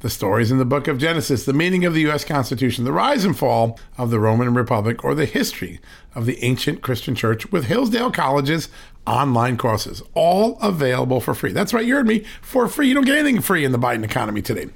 the 0.00 0.10
stories 0.10 0.50
in 0.50 0.58
the 0.58 0.64
book 0.64 0.88
of 0.88 0.98
Genesis, 0.98 1.44
the 1.44 1.52
meaning 1.52 1.84
of 1.84 1.94
the 1.94 2.00
U.S. 2.02 2.24
Constitution, 2.24 2.84
the 2.84 2.92
rise 2.92 3.24
and 3.24 3.38
fall 3.38 3.78
of 3.96 4.10
the 4.10 4.18
Roman 4.18 4.54
Republic, 4.54 5.04
or 5.04 5.14
the 5.14 5.26
history 5.26 5.80
of 6.14 6.26
the 6.26 6.42
ancient 6.42 6.82
Christian 6.82 7.14
church 7.14 7.50
with 7.52 7.66
Hillsdale 7.66 8.10
College's 8.10 8.68
online 9.06 9.56
courses, 9.56 10.02
all 10.14 10.58
available 10.60 11.20
for 11.20 11.34
free. 11.34 11.52
That's 11.52 11.72
right, 11.72 11.84
you 11.84 11.94
heard 11.94 12.06
me, 12.06 12.24
for 12.40 12.66
free. 12.68 12.88
You 12.88 12.94
don't 12.94 13.04
get 13.04 13.18
anything 13.18 13.42
free 13.42 13.64
in 13.64 13.72
the 13.72 13.78
Biden 13.78 14.04
economy 14.04 14.42
today. 14.42 14.68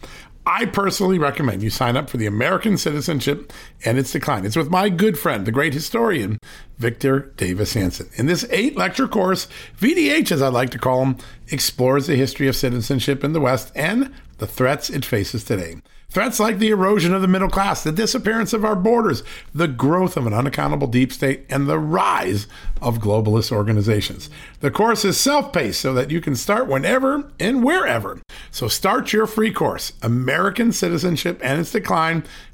I 0.47 0.67
personally 0.67 1.19
recommend 1.19 1.63
you 1.63 1.71
sign 1.71 1.97
up 1.97 2.11
for 2.11 2.19
the 2.19 2.27
American 2.27 2.77
citizenship 2.77 3.51
and 3.85 3.97
its 3.97 4.13
decline. 4.13 4.45
It's 4.45 4.57
with 4.57 4.71
my 4.71 4.91
good 4.91 5.19
friend, 5.19 5.47
the 5.47 5.53
great 5.53 5.73
historian, 5.73 6.39
Victor 6.79 7.33
Davis 7.37 7.75
Hanson. 7.75 8.09
In 8.15 8.27
this 8.27 8.47
eight 8.51 8.77
lecture 8.77 9.09
course, 9.09 9.49
VDH, 9.79 10.33
as 10.33 10.43
I 10.43 10.49
like 10.49 10.71
to 10.71 10.79
call 10.79 11.05
him, 11.05 11.17
explores 11.49 12.07
the 12.07 12.17
history 12.17 12.49
of 12.49 12.57
citizenship 12.57 13.23
in 13.23 13.33
the 13.33 13.41
West 13.41 13.73
and 13.75 14.13
the 14.39 14.47
threats 14.47 14.91
it 14.91 15.05
faces 15.05 15.45
today. 15.45 15.77
Threats 16.15 16.39
like 16.39 16.61
the 16.61 16.71
erosion 16.71 17.13
of 17.13 17.23
the 17.23 17.29
middle 17.29 17.49
class, 17.49 17.83
the 17.83 17.91
disappearance 17.91 18.53
of 18.53 18.65
our 18.65 18.77
borders, 18.77 19.25
the 19.53 19.67
growth 19.67 20.17
of 20.17 20.29
an 20.29 20.33
unaccountable 20.33 20.87
deep 20.87 21.13
state, 21.13 21.45
and 21.49 21.67
the 21.67 21.79
rise 21.79 22.47
of 22.81 23.01
globalist 23.01 23.51
organizations. 23.51 24.31
The 24.61 24.71
course 24.71 25.05
is 25.05 25.19
self 25.19 25.53
paced 25.53 25.81
so 25.81 25.93
that 25.95 26.13
you 26.13 26.21
can 26.21 26.37
start 26.37 26.69
whenever 26.69 27.33
and 27.41 27.65
wherever. 27.65 28.21
So 28.53 28.69
start 28.69 29.13
your 29.13 29.27
free 29.27 29.53
course, 29.53 29.93
American 30.03 30.71
Citizenship 30.71 31.41
and 31.43 31.61
Its 31.61 31.73
Decline, 31.73 32.23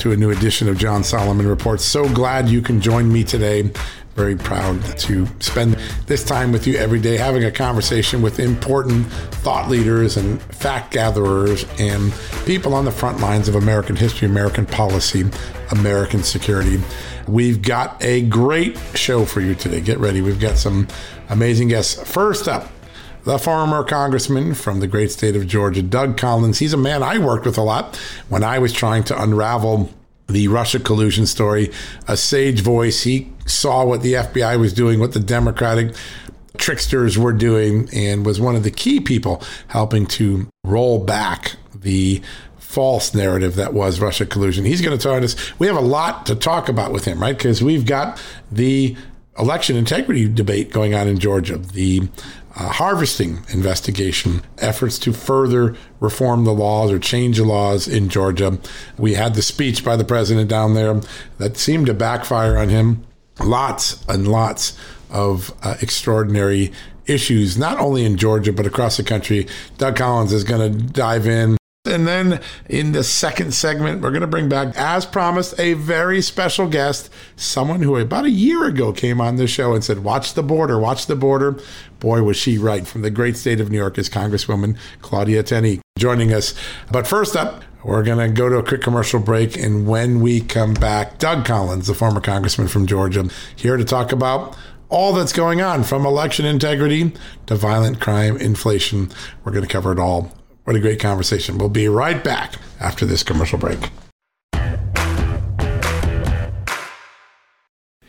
to 0.00 0.12
a 0.12 0.16
new 0.16 0.30
edition 0.30 0.66
of 0.66 0.78
John 0.78 1.04
Solomon 1.04 1.46
Reports. 1.46 1.84
So 1.84 2.08
glad 2.08 2.48
you 2.48 2.62
can 2.62 2.80
join 2.80 3.12
me 3.12 3.22
today. 3.22 3.70
Very 4.14 4.34
proud 4.34 4.82
to 4.98 5.26
spend 5.40 5.74
this 6.06 6.24
time 6.24 6.52
with 6.52 6.66
you 6.66 6.76
every 6.76 6.98
day, 6.98 7.18
having 7.18 7.44
a 7.44 7.50
conversation 7.50 8.22
with 8.22 8.40
important 8.40 9.06
thought 9.42 9.68
leaders 9.68 10.16
and 10.16 10.40
fact 10.42 10.92
gatherers 10.92 11.66
and 11.78 12.14
people 12.46 12.72
on 12.74 12.86
the 12.86 12.90
front 12.90 13.20
lines 13.20 13.46
of 13.46 13.56
American 13.56 13.94
history, 13.94 14.26
American 14.26 14.64
policy, 14.64 15.24
American 15.70 16.22
security. 16.22 16.80
We've 17.28 17.60
got 17.60 18.02
a 18.02 18.22
great 18.22 18.78
show 18.94 19.26
for 19.26 19.42
you 19.42 19.54
today. 19.54 19.82
Get 19.82 19.98
ready. 19.98 20.22
We've 20.22 20.40
got 20.40 20.56
some 20.56 20.88
amazing 21.28 21.68
guests. 21.68 22.02
First 22.10 22.48
up, 22.48 22.70
the 23.24 23.38
former 23.38 23.84
congressman 23.84 24.54
from 24.54 24.80
the 24.80 24.86
great 24.86 25.10
state 25.10 25.36
of 25.36 25.46
Georgia, 25.46 25.82
Doug 25.82 26.16
Collins. 26.16 26.58
He's 26.58 26.72
a 26.72 26.78
man 26.78 27.02
I 27.02 27.18
worked 27.18 27.46
with 27.46 27.58
a 27.58 27.62
lot 27.62 27.96
when 28.28 28.42
I 28.42 28.58
was 28.58 28.72
trying 28.72 29.04
to 29.04 29.22
unravel 29.22 29.90
the 30.28 30.48
Russia 30.48 30.78
collusion 30.78 31.26
story. 31.26 31.70
A 32.08 32.16
sage 32.16 32.60
voice. 32.60 33.02
He 33.02 33.32
saw 33.46 33.84
what 33.84 34.02
the 34.02 34.14
FBI 34.14 34.58
was 34.58 34.72
doing, 34.72 35.00
what 35.00 35.12
the 35.12 35.20
Democratic 35.20 35.94
tricksters 36.56 37.18
were 37.18 37.32
doing, 37.32 37.88
and 37.92 38.24
was 38.24 38.40
one 38.40 38.56
of 38.56 38.62
the 38.62 38.70
key 38.70 39.00
people 39.00 39.42
helping 39.68 40.06
to 40.06 40.48
roll 40.64 40.98
back 40.98 41.56
the 41.74 42.22
false 42.58 43.14
narrative 43.14 43.56
that 43.56 43.74
was 43.74 44.00
Russia 44.00 44.24
collusion. 44.24 44.64
He's 44.64 44.80
going 44.80 44.96
to 44.96 45.02
tell 45.02 45.22
us. 45.22 45.58
We 45.58 45.66
have 45.66 45.76
a 45.76 45.80
lot 45.80 46.26
to 46.26 46.36
talk 46.36 46.68
about 46.68 46.92
with 46.92 47.04
him, 47.04 47.20
right? 47.20 47.36
Because 47.36 47.62
we've 47.62 47.84
got 47.84 48.22
the 48.52 48.96
election 49.38 49.76
integrity 49.76 50.28
debate 50.28 50.70
going 50.70 50.94
on 50.94 51.08
in 51.08 51.18
Georgia, 51.18 51.58
the 51.58 52.08
uh, 52.56 52.68
harvesting 52.70 53.44
investigation, 53.48 54.42
efforts 54.58 54.98
to 54.98 55.12
further 55.12 55.76
reform 56.00 56.44
the 56.44 56.52
laws 56.52 56.90
or 56.90 56.98
change 56.98 57.36
the 57.36 57.44
laws 57.44 57.86
in 57.86 58.08
Georgia. 58.08 58.58
We 58.98 59.14
had 59.14 59.34
the 59.34 59.42
speech 59.42 59.84
by 59.84 59.96
the 59.96 60.04
president 60.04 60.48
down 60.48 60.74
there 60.74 61.00
that 61.38 61.56
seemed 61.56 61.86
to 61.86 61.94
backfire 61.94 62.56
on 62.56 62.68
him. 62.68 63.04
Lots 63.38 64.04
and 64.06 64.28
lots 64.28 64.76
of 65.10 65.54
uh, 65.62 65.76
extraordinary 65.80 66.72
issues, 67.06 67.56
not 67.56 67.78
only 67.78 68.04
in 68.04 68.16
Georgia, 68.16 68.52
but 68.52 68.66
across 68.66 68.96
the 68.96 69.02
country. 69.02 69.46
Doug 69.78 69.96
Collins 69.96 70.32
is 70.32 70.44
going 70.44 70.72
to 70.72 70.92
dive 70.92 71.26
in 71.26 71.59
and 71.86 72.06
then 72.06 72.40
in 72.68 72.92
the 72.92 73.02
second 73.02 73.54
segment, 73.54 74.02
we're 74.02 74.10
going 74.10 74.20
to 74.20 74.26
bring 74.26 74.50
back, 74.50 74.76
as 74.76 75.06
promised, 75.06 75.58
a 75.58 75.72
very 75.72 76.20
special 76.20 76.68
guest, 76.68 77.08
someone 77.36 77.80
who 77.80 77.96
about 77.96 78.26
a 78.26 78.30
year 78.30 78.66
ago 78.66 78.92
came 78.92 79.18
on 79.18 79.36
this 79.36 79.50
show 79.50 79.72
and 79.72 79.82
said, 79.82 80.04
Watch 80.04 80.34
the 80.34 80.42
border, 80.42 80.78
watch 80.78 81.06
the 81.06 81.16
border. 81.16 81.58
Boy, 81.98 82.22
was 82.22 82.36
she 82.36 82.58
right. 82.58 82.86
From 82.86 83.00
the 83.00 83.10
great 83.10 83.34
state 83.34 83.60
of 83.60 83.70
New 83.70 83.78
York 83.78 83.96
is 83.96 84.10
Congresswoman 84.10 84.76
Claudia 85.00 85.42
Tenney 85.42 85.80
joining 85.98 86.34
us. 86.34 86.54
But 86.92 87.06
first 87.06 87.34
up, 87.34 87.62
we're 87.82 88.02
going 88.02 88.18
to 88.18 88.28
go 88.28 88.50
to 88.50 88.58
a 88.58 88.62
quick 88.62 88.82
commercial 88.82 89.20
break. 89.20 89.56
And 89.56 89.86
when 89.86 90.20
we 90.20 90.42
come 90.42 90.74
back, 90.74 91.18
Doug 91.18 91.46
Collins, 91.46 91.86
the 91.86 91.94
former 91.94 92.20
congressman 92.20 92.68
from 92.68 92.86
Georgia, 92.86 93.30
here 93.56 93.78
to 93.78 93.84
talk 93.86 94.12
about 94.12 94.54
all 94.90 95.14
that's 95.14 95.32
going 95.32 95.62
on 95.62 95.84
from 95.84 96.04
election 96.04 96.44
integrity 96.44 97.12
to 97.46 97.54
violent 97.54 98.00
crime, 98.00 98.36
inflation. 98.36 99.10
We're 99.44 99.52
going 99.52 99.64
to 99.64 99.72
cover 99.72 99.92
it 99.92 99.98
all 99.98 100.30
what 100.64 100.76
a 100.76 100.80
great 100.80 101.00
conversation. 101.00 101.58
We'll 101.58 101.68
be 101.68 101.88
right 101.88 102.22
back 102.22 102.54
after 102.80 103.06
this 103.06 103.22
commercial 103.22 103.58
break. 103.58 103.90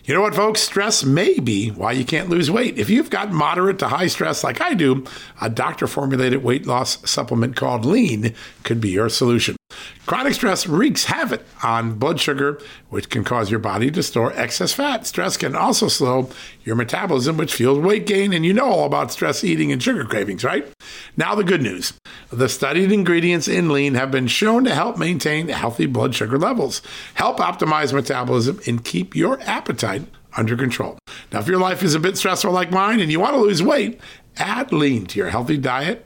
You 0.04 0.16
know 0.16 0.22
what, 0.22 0.36
folks? 0.36 0.62
Stress 0.62 1.06
may 1.06 1.40
be 1.40 1.70
why 1.70 1.92
you 1.92 2.04
can't 2.04 2.28
lose 2.28 2.50
weight. 2.50 2.78
If 2.78 2.90
you've 2.90 3.12
got 3.12 3.32
moderate 3.32 3.80
to 3.80 3.88
high 3.88 4.08
stress 4.08 4.44
like 4.44 4.60
I 4.60 4.74
do, 4.74 5.06
a 5.40 5.50
doctor 5.50 5.86
formulated 5.86 6.44
weight 6.44 6.66
loss 6.66 7.08
supplement 7.10 7.56
called 7.56 7.86
Lean 7.86 8.34
could 8.64 8.82
be 8.82 8.90
your 8.90 9.10
solution. 9.10 9.56
Chronic 10.08 10.34
stress 10.34 10.68
wreaks 10.68 11.06
havoc 11.06 11.46
on 11.64 12.00
blood 12.00 12.20
sugar, 12.20 12.60
which 12.90 13.10
can 13.10 13.24
cause 13.24 13.52
your 13.52 13.60
body 13.60 13.92
to 13.92 14.02
store 14.02 14.34
excess 14.34 14.74
fat. 14.74 15.06
Stress 15.06 15.38
can 15.38 15.56
also 15.56 15.88
slow 15.88 16.30
your 16.64 16.76
metabolism, 16.76 17.38
which 17.38 17.54
fuels 17.54 17.80
weight 17.80 18.08
gain. 18.08 18.34
And 18.34 18.46
you 18.46 18.54
know 18.54 18.70
all 18.70 18.86
about 18.86 19.12
stress 19.12 19.44
eating 19.44 19.72
and 19.72 19.82
sugar 19.82 20.04
cravings, 20.04 20.44
right? 20.44 20.68
Now, 21.16 21.36
the 21.36 21.44
good 21.44 21.62
news 21.62 21.94
the 22.32 22.50
studied 22.50 22.92
ingredients 22.92 23.48
in 23.48 23.70
lean 23.70 23.96
have 23.96 24.10
been 24.10 24.28
shown 24.28 24.64
to 24.64 24.74
help 24.74 24.98
maintain 24.98 25.50
healthy 25.50 25.86
blood 25.86 26.16
sugar 26.16 26.38
levels, 26.38 26.82
help 27.16 27.38
optimize 27.38 27.94
metabolism, 27.94 28.60
and 28.66 28.84
keep 28.84 29.16
your 29.16 29.40
appetite 29.42 30.04
under 30.38 30.56
control. 30.56 30.98
Now, 31.32 31.40
if 31.40 31.48
your 31.48 31.60
life 31.60 31.84
is 31.84 31.94
a 31.94 32.00
bit 32.00 32.18
stressful 32.18 32.52
like 32.52 32.72
mine 32.72 33.00
and 33.00 33.12
you 33.12 33.20
want 33.20 33.34
to 33.36 33.42
lose 33.42 33.62
weight, 33.62 34.00
add 34.38 34.72
lean 34.72 35.06
to 35.08 35.20
your 35.20 35.30
healthy 35.30 35.58
diet 35.58 36.06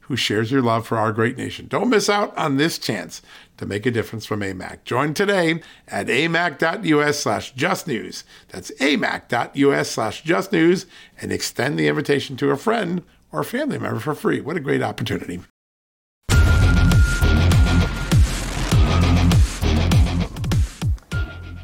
who 0.01 0.15
shares 0.15 0.51
your 0.51 0.61
love 0.61 0.85
for 0.85 0.97
our 0.97 1.11
great 1.11 1.37
nation. 1.37 1.67
Don't 1.67 1.89
miss 1.89 2.09
out 2.09 2.37
on 2.37 2.57
this 2.57 2.77
chance 2.77 3.21
to 3.57 3.65
make 3.65 3.85
a 3.85 3.91
difference 3.91 4.25
from 4.25 4.41
AMAC. 4.41 4.83
Join 4.83 5.13
today 5.13 5.61
at 5.87 6.07
amac.us 6.07 7.19
slash 7.19 7.53
justnews. 7.53 8.23
That's 8.49 8.71
amac.us 8.71 9.89
slash 9.89 10.23
justnews 10.23 10.85
and 11.21 11.31
extend 11.31 11.77
the 11.77 11.87
invitation 11.87 12.35
to 12.37 12.49
a 12.51 12.57
friend 12.57 13.03
or 13.31 13.41
a 13.41 13.45
family 13.45 13.77
member 13.77 13.99
for 13.99 14.15
free. 14.15 14.41
What 14.41 14.57
a 14.57 14.59
great 14.59 14.81
opportunity. 14.81 15.41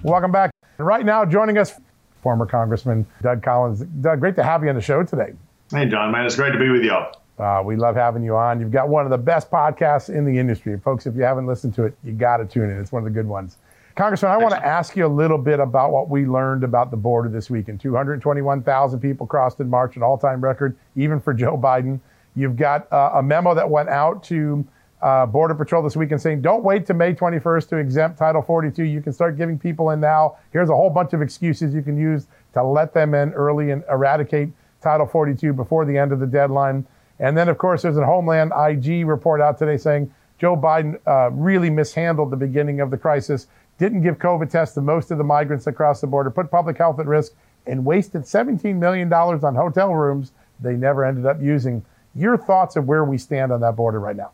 Welcome 0.03 0.31
back. 0.31 0.51
Right 0.77 1.05
now, 1.05 1.25
joining 1.25 1.57
us, 1.57 1.73
former 2.21 2.45
Congressman 2.45 3.05
Doug 3.21 3.43
Collins. 3.43 3.81
Doug, 4.01 4.19
great 4.19 4.35
to 4.35 4.43
have 4.43 4.63
you 4.63 4.69
on 4.69 4.75
the 4.75 4.81
show 4.81 5.03
today. 5.03 5.33
Hey, 5.71 5.87
John, 5.87 6.11
man, 6.11 6.25
it's 6.25 6.35
great 6.35 6.51
to 6.51 6.59
be 6.59 6.69
with 6.69 6.83
y'all. 6.83 7.11
Uh, 7.37 7.61
we 7.63 7.75
love 7.75 7.95
having 7.95 8.23
you 8.23 8.35
on. 8.35 8.59
You've 8.59 8.71
got 8.71 8.89
one 8.89 9.05
of 9.05 9.11
the 9.11 9.17
best 9.17 9.51
podcasts 9.51 10.13
in 10.13 10.25
the 10.25 10.39
industry. 10.39 10.77
Folks, 10.79 11.05
if 11.05 11.15
you 11.15 11.21
haven't 11.21 11.45
listened 11.45 11.75
to 11.75 11.83
it, 11.83 11.95
you 12.03 12.13
got 12.13 12.37
to 12.37 12.45
tune 12.45 12.69
in. 12.69 12.79
It's 12.79 12.91
one 12.91 13.01
of 13.01 13.05
the 13.05 13.11
good 13.11 13.27
ones. 13.27 13.57
Congressman, 13.95 14.31
I 14.31 14.37
want 14.37 14.53
to 14.53 14.63
ask 14.63 14.95
you 14.95 15.05
a 15.05 15.07
little 15.07 15.39
bit 15.39 15.59
about 15.59 15.91
what 15.91 16.07
we 16.09 16.25
learned 16.25 16.63
about 16.63 16.91
the 16.91 16.97
border 16.97 17.29
this 17.29 17.49
weekend. 17.49 17.81
221,000 17.81 18.99
people 18.99 19.25
crossed 19.25 19.59
in 19.59 19.69
March, 19.69 19.95
an 19.95 20.03
all 20.03 20.17
time 20.17 20.39
record, 20.39 20.77
even 20.95 21.19
for 21.19 21.33
Joe 21.33 21.57
Biden. 21.57 21.99
You've 22.35 22.55
got 22.55 22.91
uh, 22.93 23.11
a 23.15 23.23
memo 23.23 23.55
that 23.55 23.67
went 23.67 23.89
out 23.89 24.23
to 24.25 24.65
uh, 25.01 25.25
Border 25.25 25.55
Patrol 25.55 25.83
this 25.83 25.95
weekend 25.95 26.21
saying, 26.21 26.41
don't 26.41 26.63
wait 26.63 26.85
to 26.87 26.93
May 26.93 27.13
21st 27.13 27.69
to 27.69 27.77
exempt 27.77 28.17
Title 28.17 28.41
42. 28.41 28.83
You 28.83 29.01
can 29.01 29.13
start 29.13 29.37
giving 29.37 29.57
people 29.57 29.91
in 29.91 29.99
now. 29.99 30.37
Here's 30.51 30.69
a 30.69 30.75
whole 30.75 30.89
bunch 30.89 31.13
of 31.13 31.21
excuses 31.21 31.73
you 31.73 31.81
can 31.81 31.97
use 31.97 32.27
to 32.53 32.63
let 32.63 32.93
them 32.93 33.13
in 33.13 33.31
early 33.33 33.71
and 33.71 33.83
eradicate 33.89 34.49
Title 34.81 35.07
42 35.07 35.53
before 35.53 35.85
the 35.85 35.97
end 35.97 36.11
of 36.11 36.19
the 36.19 36.27
deadline. 36.27 36.85
And 37.19 37.37
then, 37.37 37.49
of 37.49 37.57
course, 37.57 37.81
there's 37.81 37.97
a 37.97 38.05
Homeland 38.05 38.51
IG 38.55 39.05
report 39.05 39.41
out 39.41 39.57
today 39.57 39.77
saying 39.77 40.13
Joe 40.39 40.55
Biden 40.55 40.99
uh, 41.07 41.31
really 41.31 41.69
mishandled 41.69 42.31
the 42.31 42.37
beginning 42.37 42.79
of 42.79 42.91
the 42.91 42.97
crisis, 42.97 43.47
didn't 43.79 44.01
give 44.01 44.17
COVID 44.17 44.49
tests 44.49 44.75
to 44.75 44.81
most 44.81 45.11
of 45.11 45.17
the 45.17 45.23
migrants 45.23 45.67
across 45.67 46.01
the 46.01 46.07
border, 46.07 46.29
put 46.29 46.51
public 46.51 46.77
health 46.77 46.99
at 46.99 47.07
risk, 47.07 47.33
and 47.65 47.83
wasted 47.83 48.23
$17 48.23 48.75
million 48.75 49.11
on 49.11 49.55
hotel 49.55 49.93
rooms 49.93 50.31
they 50.59 50.73
never 50.73 51.05
ended 51.05 51.25
up 51.25 51.41
using. 51.41 51.83
Your 52.15 52.37
thoughts 52.37 52.75
of 52.75 52.87
where 52.87 53.03
we 53.03 53.17
stand 53.17 53.51
on 53.51 53.61
that 53.61 53.75
border 53.75 53.99
right 53.99 54.15
now? 54.15 54.31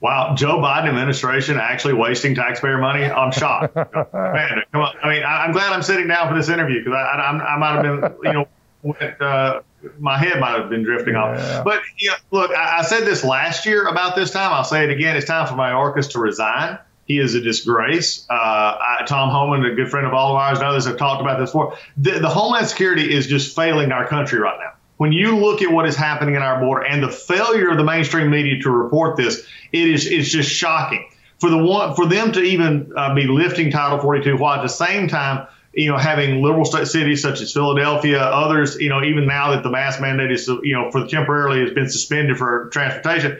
Wow, 0.00 0.34
Joe 0.34 0.58
Biden 0.58 0.88
administration 0.88 1.58
actually 1.58 1.94
wasting 1.94 2.34
taxpayer 2.34 2.78
money? 2.78 3.04
I'm 3.04 3.30
shocked. 3.30 3.76
Man, 3.76 4.62
come 4.72 4.80
on. 4.80 4.96
I 5.02 5.08
mean, 5.08 5.22
I, 5.22 5.44
am 5.44 5.52
glad 5.52 5.72
I'm 5.72 5.82
sitting 5.82 6.08
down 6.08 6.28
for 6.28 6.34
this 6.34 6.48
interview 6.48 6.78
because 6.78 6.94
I, 6.94 7.02
I, 7.02 7.54
I, 7.54 7.58
might 7.58 7.84
have 7.84 8.00
been, 8.00 8.16
you 8.24 8.32
know, 8.32 8.48
went, 8.82 9.20
uh, 9.20 9.60
my 9.98 10.18
head 10.18 10.40
might 10.40 10.58
have 10.58 10.68
been 10.68 10.82
drifting 10.82 11.14
yeah. 11.14 11.58
off. 11.58 11.64
But 11.64 11.82
you 11.98 12.10
know, 12.10 12.16
look, 12.30 12.50
I, 12.50 12.78
I, 12.78 12.82
said 12.82 13.04
this 13.04 13.24
last 13.24 13.66
year 13.66 13.86
about 13.86 14.16
this 14.16 14.30
time. 14.30 14.52
I'll 14.52 14.64
say 14.64 14.84
it 14.84 14.90
again. 14.90 15.16
It's 15.16 15.26
time 15.26 15.46
for 15.46 15.54
Mayorkas 15.54 16.10
to 16.12 16.18
resign. 16.18 16.78
He 17.06 17.18
is 17.18 17.34
a 17.34 17.40
disgrace. 17.40 18.26
Uh, 18.30 18.34
I, 18.34 19.04
Tom 19.06 19.30
Homan, 19.30 19.64
a 19.64 19.74
good 19.74 19.90
friend 19.90 20.06
of 20.06 20.14
all 20.14 20.30
of 20.30 20.36
ours, 20.36 20.58
and 20.58 20.66
others 20.66 20.86
have 20.86 20.96
talked 20.96 21.20
about 21.20 21.40
this 21.40 21.50
before. 21.50 21.76
The, 21.96 22.20
the 22.20 22.28
Homeland 22.28 22.68
Security 22.68 23.12
is 23.12 23.26
just 23.26 23.56
failing 23.56 23.90
our 23.90 24.06
country 24.06 24.38
right 24.38 24.58
now. 24.58 24.72
When 24.98 25.12
you 25.12 25.36
look 25.36 25.62
at 25.62 25.72
what 25.72 25.86
is 25.86 25.96
happening 25.96 26.34
in 26.34 26.42
our 26.42 26.60
border 26.60 26.84
and 26.84 27.02
the 27.02 27.10
failure 27.10 27.70
of 27.70 27.78
the 27.78 27.84
mainstream 27.84 28.30
media 28.30 28.60
to 28.62 28.70
report 28.70 29.16
this, 29.16 29.46
it 29.72 29.88
is 29.88 30.06
it's 30.06 30.28
just 30.28 30.50
shocking 30.50 31.08
for 31.40 31.48
the 31.48 31.58
one 31.58 31.94
for 31.94 32.06
them 32.06 32.32
to 32.32 32.42
even 32.42 32.92
uh, 32.94 33.14
be 33.14 33.26
lifting 33.26 33.70
Title 33.70 33.98
42 33.98 34.36
while 34.36 34.58
at 34.58 34.62
the 34.62 34.68
same 34.68 35.08
time 35.08 35.46
you 35.72 35.90
know, 35.90 35.96
having 35.96 36.42
liberal 36.42 36.64
state 36.64 36.86
cities 36.86 37.22
such 37.22 37.40
as 37.40 37.52
Philadelphia, 37.52 38.20
others, 38.20 38.76
you 38.76 38.88
know, 38.88 39.02
even 39.04 39.26
now 39.26 39.50
that 39.52 39.62
the 39.62 39.70
mask 39.70 40.00
mandate 40.00 40.32
is, 40.32 40.48
you 40.48 40.74
know, 40.74 40.90
for 40.90 41.06
temporarily 41.06 41.60
has 41.60 41.70
been 41.72 41.88
suspended 41.88 42.36
for 42.36 42.68
transportation, 42.70 43.38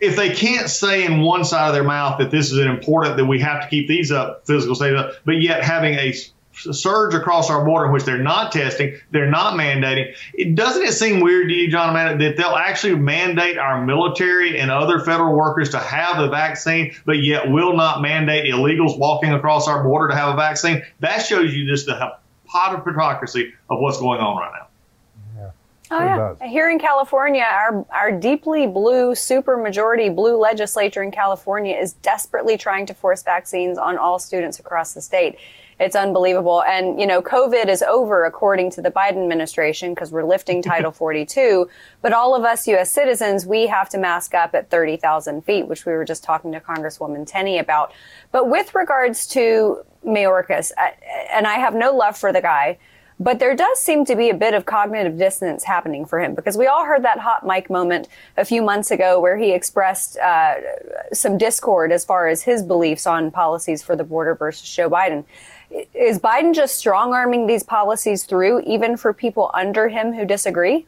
if 0.00 0.16
they 0.16 0.30
can't 0.30 0.68
say 0.68 1.04
in 1.04 1.20
one 1.20 1.44
side 1.44 1.68
of 1.68 1.74
their 1.74 1.84
mouth 1.84 2.18
that 2.18 2.30
this 2.30 2.52
is 2.52 2.58
important, 2.58 3.16
that 3.16 3.24
we 3.26 3.40
have 3.40 3.62
to 3.62 3.68
keep 3.68 3.88
these 3.88 4.12
up, 4.12 4.46
physical 4.46 4.74
state 4.74 4.94
up, 4.94 5.12
but 5.24 5.40
yet 5.40 5.62
having 5.64 5.94
a 5.94 6.12
surge 6.52 7.14
across 7.14 7.50
our 7.50 7.64
border 7.64 7.86
in 7.86 7.92
which 7.92 8.04
they're 8.04 8.18
not 8.18 8.52
testing, 8.52 8.98
they're 9.10 9.30
not 9.30 9.54
mandating. 9.54 10.14
It 10.34 10.54
doesn't 10.54 10.82
it 10.82 10.92
seem 10.92 11.20
weird 11.20 11.48
to 11.48 11.54
you, 11.54 11.70
John, 11.70 11.94
that 11.94 12.36
they'll 12.36 12.56
actually 12.56 12.96
mandate 12.96 13.58
our 13.58 13.84
military 13.84 14.58
and 14.58 14.70
other 14.70 15.00
federal 15.00 15.34
workers 15.34 15.70
to 15.70 15.78
have 15.78 16.18
the 16.18 16.28
vaccine, 16.28 16.94
but 17.04 17.22
yet 17.22 17.50
will 17.50 17.76
not 17.76 18.02
mandate 18.02 18.52
illegals 18.52 18.98
walking 18.98 19.32
across 19.32 19.68
our 19.68 19.82
border 19.82 20.08
to 20.08 20.14
have 20.14 20.34
a 20.34 20.36
vaccine? 20.36 20.82
That 21.00 21.18
shows 21.18 21.54
you 21.54 21.66
just 21.66 21.86
the 21.86 22.16
pot 22.46 22.74
of 22.74 22.84
hypocrisy 22.84 23.52
of 23.70 23.80
what's 23.80 23.98
going 23.98 24.20
on 24.20 24.36
right 24.36 24.52
now. 24.52 24.66
Oh, 25.92 25.98
yeah. 26.40 26.48
Here 26.48 26.70
in 26.70 26.78
California, 26.78 27.42
our, 27.42 27.84
our 27.90 28.12
deeply 28.12 28.66
blue, 28.66 29.12
supermajority 29.12 30.14
blue 30.14 30.38
legislature 30.38 31.02
in 31.02 31.10
California 31.10 31.76
is 31.76 31.92
desperately 31.92 32.56
trying 32.56 32.86
to 32.86 32.94
force 32.94 33.22
vaccines 33.22 33.76
on 33.76 33.98
all 33.98 34.18
students 34.18 34.58
across 34.58 34.94
the 34.94 35.02
state. 35.02 35.36
It's 35.82 35.96
unbelievable. 35.96 36.62
And, 36.62 37.00
you 37.00 37.08
know, 37.08 37.20
COVID 37.20 37.66
is 37.66 37.82
over 37.82 38.24
according 38.24 38.70
to 38.72 38.82
the 38.82 38.90
Biden 38.90 39.20
administration 39.20 39.94
because 39.94 40.12
we're 40.12 40.24
lifting 40.24 40.62
Title 40.62 40.92
42. 40.92 41.68
But 42.00 42.12
all 42.12 42.36
of 42.36 42.44
us 42.44 42.68
U.S. 42.68 42.92
citizens, 42.92 43.44
we 43.46 43.66
have 43.66 43.88
to 43.90 43.98
mask 43.98 44.32
up 44.32 44.54
at 44.54 44.70
30,000 44.70 45.42
feet, 45.42 45.66
which 45.66 45.84
we 45.84 45.92
were 45.92 46.04
just 46.04 46.22
talking 46.22 46.52
to 46.52 46.60
Congresswoman 46.60 47.26
Tenney 47.26 47.58
about. 47.58 47.92
But 48.30 48.48
with 48.48 48.74
regards 48.76 49.26
to 49.28 49.84
Mayorkas, 50.06 50.70
and 51.32 51.48
I 51.48 51.54
have 51.54 51.74
no 51.74 51.92
love 51.92 52.16
for 52.16 52.32
the 52.32 52.40
guy, 52.40 52.78
but 53.18 53.38
there 53.38 53.54
does 53.54 53.78
seem 53.78 54.04
to 54.06 54.16
be 54.16 54.30
a 54.30 54.34
bit 54.34 54.54
of 54.54 54.66
cognitive 54.66 55.16
dissonance 55.16 55.64
happening 55.64 56.04
for 56.04 56.20
him 56.20 56.34
because 56.34 56.56
we 56.56 56.66
all 56.66 56.84
heard 56.84 57.04
that 57.04 57.18
hot 57.18 57.46
mic 57.46 57.70
moment 57.70 58.08
a 58.36 58.44
few 58.44 58.62
months 58.62 58.90
ago 58.90 59.20
where 59.20 59.36
he 59.36 59.52
expressed 59.52 60.16
uh, 60.18 60.54
some 61.12 61.38
discord 61.38 61.92
as 61.92 62.04
far 62.04 62.26
as 62.26 62.42
his 62.42 62.62
beliefs 62.62 63.06
on 63.06 63.30
policies 63.30 63.82
for 63.82 63.94
the 63.94 64.02
border 64.02 64.34
versus 64.34 64.68
Joe 64.68 64.90
Biden 64.90 65.24
is 65.94 66.18
Biden 66.18 66.54
just 66.54 66.76
strong 66.76 67.12
arming 67.12 67.46
these 67.46 67.62
policies 67.62 68.24
through, 68.24 68.60
even 68.60 68.96
for 68.96 69.12
people 69.12 69.50
under 69.54 69.88
him 69.88 70.12
who 70.12 70.24
disagree? 70.24 70.86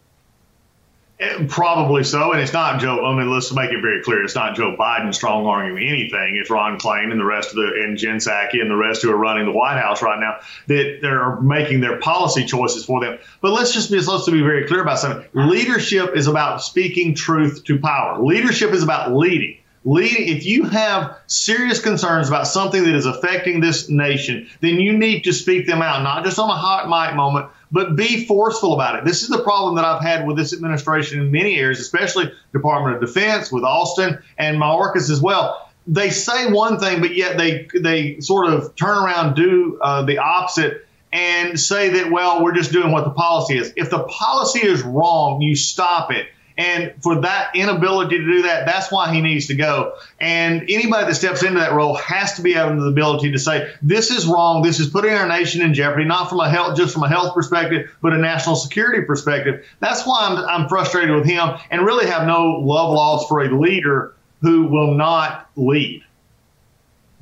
Eh, 1.21 1.47
probably 1.49 2.03
so, 2.03 2.33
and 2.33 2.41
it's 2.41 2.53
not 2.53 2.81
Joe. 2.81 3.07
I 3.07 3.17
mean, 3.17 3.31
let's 3.31 3.53
make 3.53 3.71
it 3.71 3.81
very 3.81 4.03
clear: 4.03 4.25
it's 4.25 4.35
not 4.35 4.57
Joe 4.57 4.75
Biden 4.77 5.15
strong 5.15 5.47
arming 5.47 5.79
anything. 5.79 6.37
It's 6.37 6.51
Ron 6.51 6.77
Klain 6.77 7.13
and 7.13 7.21
the 7.21 7.25
rest 7.25 7.51
of 7.51 7.57
the 7.57 7.67
and 7.85 7.97
Jen 7.97 8.17
Psaki 8.17 8.61
and 8.61 8.69
the 8.69 8.75
rest 8.75 9.03
who 9.03 9.13
are 9.13 9.17
running 9.17 9.45
the 9.45 9.53
White 9.53 9.81
House 9.81 10.03
right 10.03 10.19
now 10.19 10.41
that 10.67 10.99
they're 11.01 11.41
making 11.41 11.81
their 11.81 12.01
policy 12.01 12.45
choices 12.45 12.85
for 12.85 13.01
them. 13.01 13.19
But 13.41 13.53
let's 13.53 13.73
just 13.73 13.93
be 13.93 14.01
let's 14.01 14.29
be 14.29 14.43
very 14.43 14.67
clear 14.67 14.83
about 14.83 14.99
something. 14.99 15.25
Leadership 15.35 16.17
is 16.17 16.27
about 16.27 16.63
speaking 16.63 17.15
truth 17.15 17.63
to 17.65 17.79
power. 17.79 18.21
Leadership 18.21 18.73
is 18.73 18.83
about 18.83 19.15
leading 19.15 19.59
lead, 19.85 20.17
if 20.17 20.47
you 20.47 20.65
have 20.65 21.19
serious 21.27 21.81
concerns 21.81 22.29
about 22.29 22.47
something 22.47 22.83
that 22.85 22.95
is 22.95 23.07
affecting 23.07 23.61
this 23.61 23.89
nation, 23.89 24.49
then 24.61 24.81
you 24.81 24.97
need 24.97 25.23
to 25.25 25.33
speak 25.33 25.67
them 25.67 25.83
out, 25.83 26.03
not 26.03 26.25
just 26.25 26.39
on 26.39 26.49
a 26.49 26.55
hot 26.55 26.89
mic 26.89 27.15
moment, 27.17 27.49
but 27.71 27.97
be 27.97 28.25
forceful 28.25 28.73
about 28.75 28.97
it. 28.97 29.05
This 29.05 29.23
is 29.23 29.29
the 29.29 29.43
problem 29.43 29.75
that 29.77 29.85
I've 29.85 30.03
had 30.03 30.27
with 30.27 30.37
this 30.37 30.53
administration 30.53 31.21
in 31.21 31.31
many 31.31 31.59
areas, 31.59 31.81
especially 31.81 32.33
Department 32.53 32.97
of 32.97 33.01
Defense, 33.01 33.53
with 33.53 33.65
Austin 33.65 34.19
and 34.39 34.57
Mayorkas 34.59 35.11
as 35.11 35.21
well. 35.21 35.69
They 35.87 36.11
say 36.11 36.51
one 36.51 36.79
thing, 36.79 37.01
but 37.01 37.15
yet 37.15 37.37
they 37.37 37.69
they 37.79 38.21
sort 38.21 38.47
of 38.47 38.75
turn 38.75 38.97
around, 38.97 39.35
do 39.35 39.79
uh, 39.83 40.03
the 40.03 40.17
opposite, 40.17 40.87
and 41.13 41.61
say 41.61 41.91
that 41.91 42.11
well, 42.11 42.43
we're 42.43 42.55
just 42.55 42.73
doing 42.73 42.91
what 42.91 43.05
the 43.05 43.11
policy 43.11 43.59
is. 43.59 43.73
If 43.77 43.91
the 43.91 44.05
policy 44.05 44.67
is 44.67 44.83
wrong, 44.83 45.43
you 45.43 45.55
stop 45.55 46.11
it. 46.11 46.27
And 46.57 46.95
for 47.03 47.23
that 47.23 47.57
inability 47.57 48.19
to 48.19 48.25
do 48.25 48.43
that, 48.43 48.65
that's 48.65 48.93
why 48.93 49.13
he 49.13 49.21
needs 49.21 49.47
to 49.47 49.57
go. 49.57 49.95
And 50.21 50.63
anybody 50.69 51.07
that 51.07 51.15
steps 51.17 51.43
into 51.43 51.59
that 51.59 51.73
role 51.73 51.97
has 51.97 52.35
to 52.35 52.43
be 52.43 52.53
having 52.53 52.79
the 52.79 52.87
ability 52.87 53.33
to 53.33 53.39
say, 53.39 53.73
this 53.83 54.11
is 54.11 54.25
wrong. 54.27 54.63
This 54.63 54.79
is 54.79 54.89
putting 54.89 55.13
our 55.15 55.27
nation 55.27 55.63
in 55.63 55.75
jeopardy, 55.75 56.05
not 56.05 56.29
from 56.29 56.39
a 56.39 56.49
health, 56.49 56.77
just 56.77 56.95
from 56.95 57.03
a 57.03 57.09
health 57.09 57.35
perspective, 57.35 57.91
but 58.01 58.13
a 58.13 58.19
national 58.19 58.55
security 58.55 59.05
perspective. 59.05 59.67
That's 59.81 60.07
why 60.07 60.29
I'm, 60.29 60.39
I'm 60.63 60.69
frustrated 60.69 61.15
with 61.17 61.27
him 61.27 61.57
and 61.71 61.85
really 61.85 62.07
have 62.07 62.25
no 62.27 62.61
love 62.61 62.93
lost 62.93 63.29
for 63.29 63.43
a 63.43 63.59
leader 63.59 64.15
who 64.41 64.69
will 64.69 64.95
not 64.95 65.51
lead. 65.57 66.05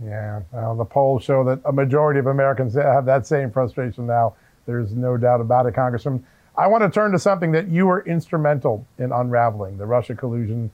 Yeah, 0.04 0.42
well, 0.52 0.74
the 0.74 0.84
polls 0.84 1.22
show 1.22 1.44
that 1.44 1.60
a 1.64 1.72
majority 1.72 2.18
of 2.18 2.26
Americans 2.26 2.74
have 2.74 3.06
that 3.06 3.26
same 3.26 3.50
frustration 3.50 4.06
now. 4.06 4.34
There's 4.66 4.92
no 4.92 5.16
doubt 5.16 5.40
about 5.40 5.66
it, 5.66 5.74
Congressman. 5.74 6.26
I 6.56 6.66
want 6.66 6.82
to 6.82 6.90
turn 6.90 7.12
to 7.12 7.18
something 7.18 7.52
that 7.52 7.68
you 7.68 7.86
were 7.86 8.04
instrumental 8.04 8.86
in 8.98 9.10
unraveling 9.12 9.78
the 9.78 9.86
Russia 9.86 10.14
collusion 10.14 10.70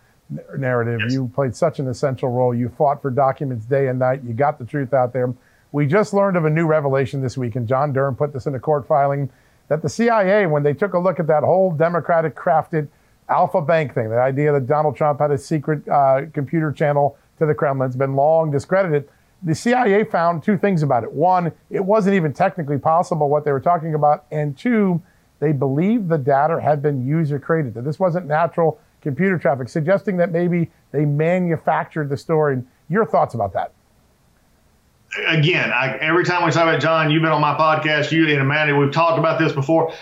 narrative. 0.57 1.01
Yes. 1.05 1.13
You 1.13 1.29
played 1.35 1.55
such 1.55 1.79
an 1.79 1.89
essential 1.89 2.31
role. 2.31 2.55
You 2.55 2.69
fought 2.69 3.01
for 3.01 3.11
documents 3.11 3.65
day 3.65 3.89
and 3.89 3.99
night. 3.99 4.23
You 4.25 4.35
got 4.35 4.59
the 4.59 4.65
truth 4.65 4.93
out 4.93 5.13
there. 5.13 5.33
We 5.73 5.87
just 5.87 6.13
learned 6.13 6.37
of 6.37 6.45
a 6.45 6.51
new 6.51 6.67
revelation 6.67 7.21
this 7.21 7.37
week, 7.37 7.57
and 7.57 7.69
John 7.69 7.93
Durham 7.93 8.17
put 8.17 8.33
this 8.33 8.47
in 8.47 8.55
a 8.55 8.61
court 8.61 8.87
filing 8.87 9.31
that 9.69 9.83
the 9.83 9.89
CIA, 9.89 10.47
when 10.47 10.63
they 10.63 10.73
took 10.73 10.95
a 10.95 10.99
look 10.99 11.21
at 11.21 11.27
that 11.27 11.43
whole 11.43 11.71
Democratic 11.71 12.35
crafted 12.35 12.89
Alfa 13.29 13.61
Bank 13.61 13.95
thing, 13.95 14.09
the 14.09 14.19
idea 14.19 14.53
that 14.53 14.67
Donald 14.67 14.97
Trump 14.97 15.21
had 15.21 15.31
a 15.31 15.39
secret 15.39 15.87
uh, 15.89 16.23
computer 16.33 16.73
channel 16.73 17.19
to 17.39 17.47
the 17.47 17.55
Kremlin, 17.55 17.87
has 17.89 17.97
been 17.97 18.15
long 18.15 18.51
discredited. 18.51 19.09
The 19.43 19.55
CIA 19.55 20.05
found 20.05 20.43
two 20.43 20.57
things 20.57 20.83
about 20.83 21.05
it. 21.05 21.13
One, 21.13 21.53
it 21.71 21.85
wasn't 21.85 22.17
even 22.17 22.33
technically 22.33 22.79
possible 22.79 23.29
what 23.29 23.45
they 23.45 23.53
were 23.53 23.61
talking 23.61 23.95
about. 23.95 24.25
And 24.33 24.57
two, 24.57 25.03
they 25.41 25.53
believed 25.53 26.09
the 26.09 26.19
data 26.19 26.61
had 26.61 26.83
been 26.83 27.07
user 27.07 27.39
created, 27.39 27.75
that 27.75 27.85
this 27.85 27.99
wasn't 27.99 28.27
natural 28.27 28.81
computer 29.01 29.39
traffic, 29.39 29.69
suggesting 29.69 30.17
that 30.17 30.33
maybe 30.33 30.71
they 30.93 31.05
manufactured 31.05 32.09
the 32.09 32.17
story. 32.17 32.55
And 32.55 32.67
your 32.89 33.07
thoughts 33.07 33.35
about 33.35 33.53
that? 33.53 33.73
Again, 35.27 35.73
I, 35.73 35.97
every 35.99 36.25
time 36.25 36.45
we 36.45 36.51
talk 36.51 36.65
about 36.65 36.81
John, 36.81 37.11
you've 37.11 37.23
been 37.23 37.33
on 37.33 37.41
my 37.41 37.55
podcast, 37.55 38.13
you 38.13 38.29
and 38.29 38.41
Amanda, 38.41 38.77
we've 38.77 38.93
talked 38.93 39.19
about 39.19 39.39
this 39.39 39.53
before. 39.53 39.93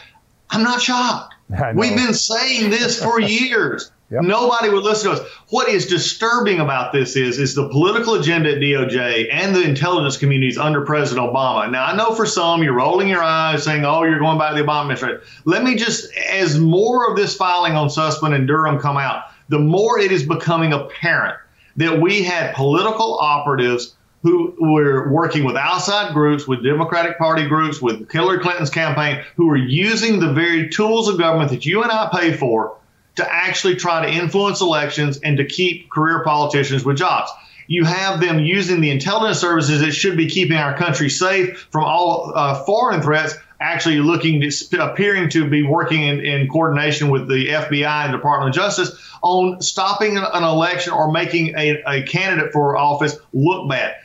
I'm 0.50 0.62
not 0.62 0.80
shocked. 0.80 1.35
We've 1.74 1.96
been 1.96 2.14
saying 2.14 2.70
this 2.70 3.02
for 3.02 3.20
years. 3.20 3.90
Yep. 4.10 4.22
Nobody 4.22 4.68
would 4.68 4.84
listen 4.84 5.10
to 5.10 5.20
us. 5.20 5.28
What 5.48 5.68
is 5.68 5.86
disturbing 5.86 6.60
about 6.60 6.92
this 6.92 7.16
is 7.16 7.40
is 7.40 7.56
the 7.56 7.68
political 7.68 8.14
agenda 8.14 8.52
at 8.52 8.58
DOJ 8.58 9.32
and 9.32 9.54
the 9.54 9.62
intelligence 9.62 10.16
communities 10.16 10.58
under 10.58 10.82
President 10.82 11.26
Obama. 11.26 11.68
Now 11.68 11.86
I 11.86 11.96
know 11.96 12.14
for 12.14 12.24
some 12.24 12.62
you're 12.62 12.74
rolling 12.74 13.08
your 13.08 13.22
eyes 13.22 13.64
saying, 13.64 13.84
"Oh, 13.84 14.04
you're 14.04 14.20
going 14.20 14.38
back 14.38 14.54
to 14.54 14.62
the 14.62 14.62
Obama 14.62 14.82
administration." 14.82 15.20
Let 15.44 15.64
me 15.64 15.74
just, 15.74 16.12
as 16.14 16.56
more 16.56 17.10
of 17.10 17.16
this 17.16 17.34
filing 17.34 17.72
on 17.72 17.88
Sussmann 17.88 18.32
and 18.32 18.46
Durham 18.46 18.78
come 18.78 18.96
out, 18.96 19.24
the 19.48 19.58
more 19.58 19.98
it 19.98 20.12
is 20.12 20.22
becoming 20.22 20.72
apparent 20.72 21.38
that 21.76 22.00
we 22.00 22.22
had 22.22 22.54
political 22.54 23.18
operatives 23.18 23.95
who 24.22 24.54
were 24.58 25.10
working 25.12 25.44
with 25.44 25.56
outside 25.56 26.12
groups, 26.12 26.48
with 26.48 26.64
Democratic 26.64 27.18
Party 27.18 27.46
groups, 27.46 27.80
with 27.80 28.10
Hillary 28.10 28.40
Clinton's 28.40 28.70
campaign, 28.70 29.22
who 29.36 29.46
were 29.46 29.56
using 29.56 30.18
the 30.18 30.32
very 30.32 30.68
tools 30.68 31.08
of 31.08 31.18
government 31.18 31.50
that 31.50 31.64
you 31.64 31.82
and 31.82 31.92
I 31.92 32.08
pay 32.12 32.32
for 32.32 32.76
to 33.16 33.34
actually 33.34 33.76
try 33.76 34.04
to 34.04 34.12
influence 34.12 34.60
elections 34.60 35.18
and 35.18 35.36
to 35.38 35.44
keep 35.44 35.90
career 35.90 36.22
politicians 36.24 36.84
with 36.84 36.96
jobs. 36.96 37.30
You 37.66 37.84
have 37.84 38.20
them 38.20 38.38
using 38.38 38.80
the 38.80 38.90
intelligence 38.90 39.40
services 39.40 39.80
that 39.80 39.92
should 39.92 40.16
be 40.16 40.28
keeping 40.28 40.56
our 40.56 40.76
country 40.76 41.10
safe 41.10 41.66
from 41.70 41.84
all 41.84 42.32
uh, 42.34 42.62
foreign 42.64 43.02
threats, 43.02 43.34
actually 43.60 44.00
looking 44.00 44.40
to, 44.40 44.84
appearing 44.84 45.30
to 45.30 45.48
be 45.48 45.62
working 45.62 46.02
in, 46.02 46.20
in, 46.20 46.48
coordination 46.48 47.08
with 47.08 47.26
the 47.26 47.48
FBI 47.48 48.04
and 48.04 48.12
Department 48.12 48.50
of 48.50 48.54
Justice 48.54 48.96
on 49.22 49.60
stopping 49.62 50.16
an 50.18 50.44
election 50.44 50.92
or 50.92 51.10
making 51.10 51.54
a, 51.56 51.82
a 51.86 52.02
candidate 52.02 52.52
for 52.52 52.76
office 52.76 53.16
look 53.32 53.68
bad. 53.68 53.96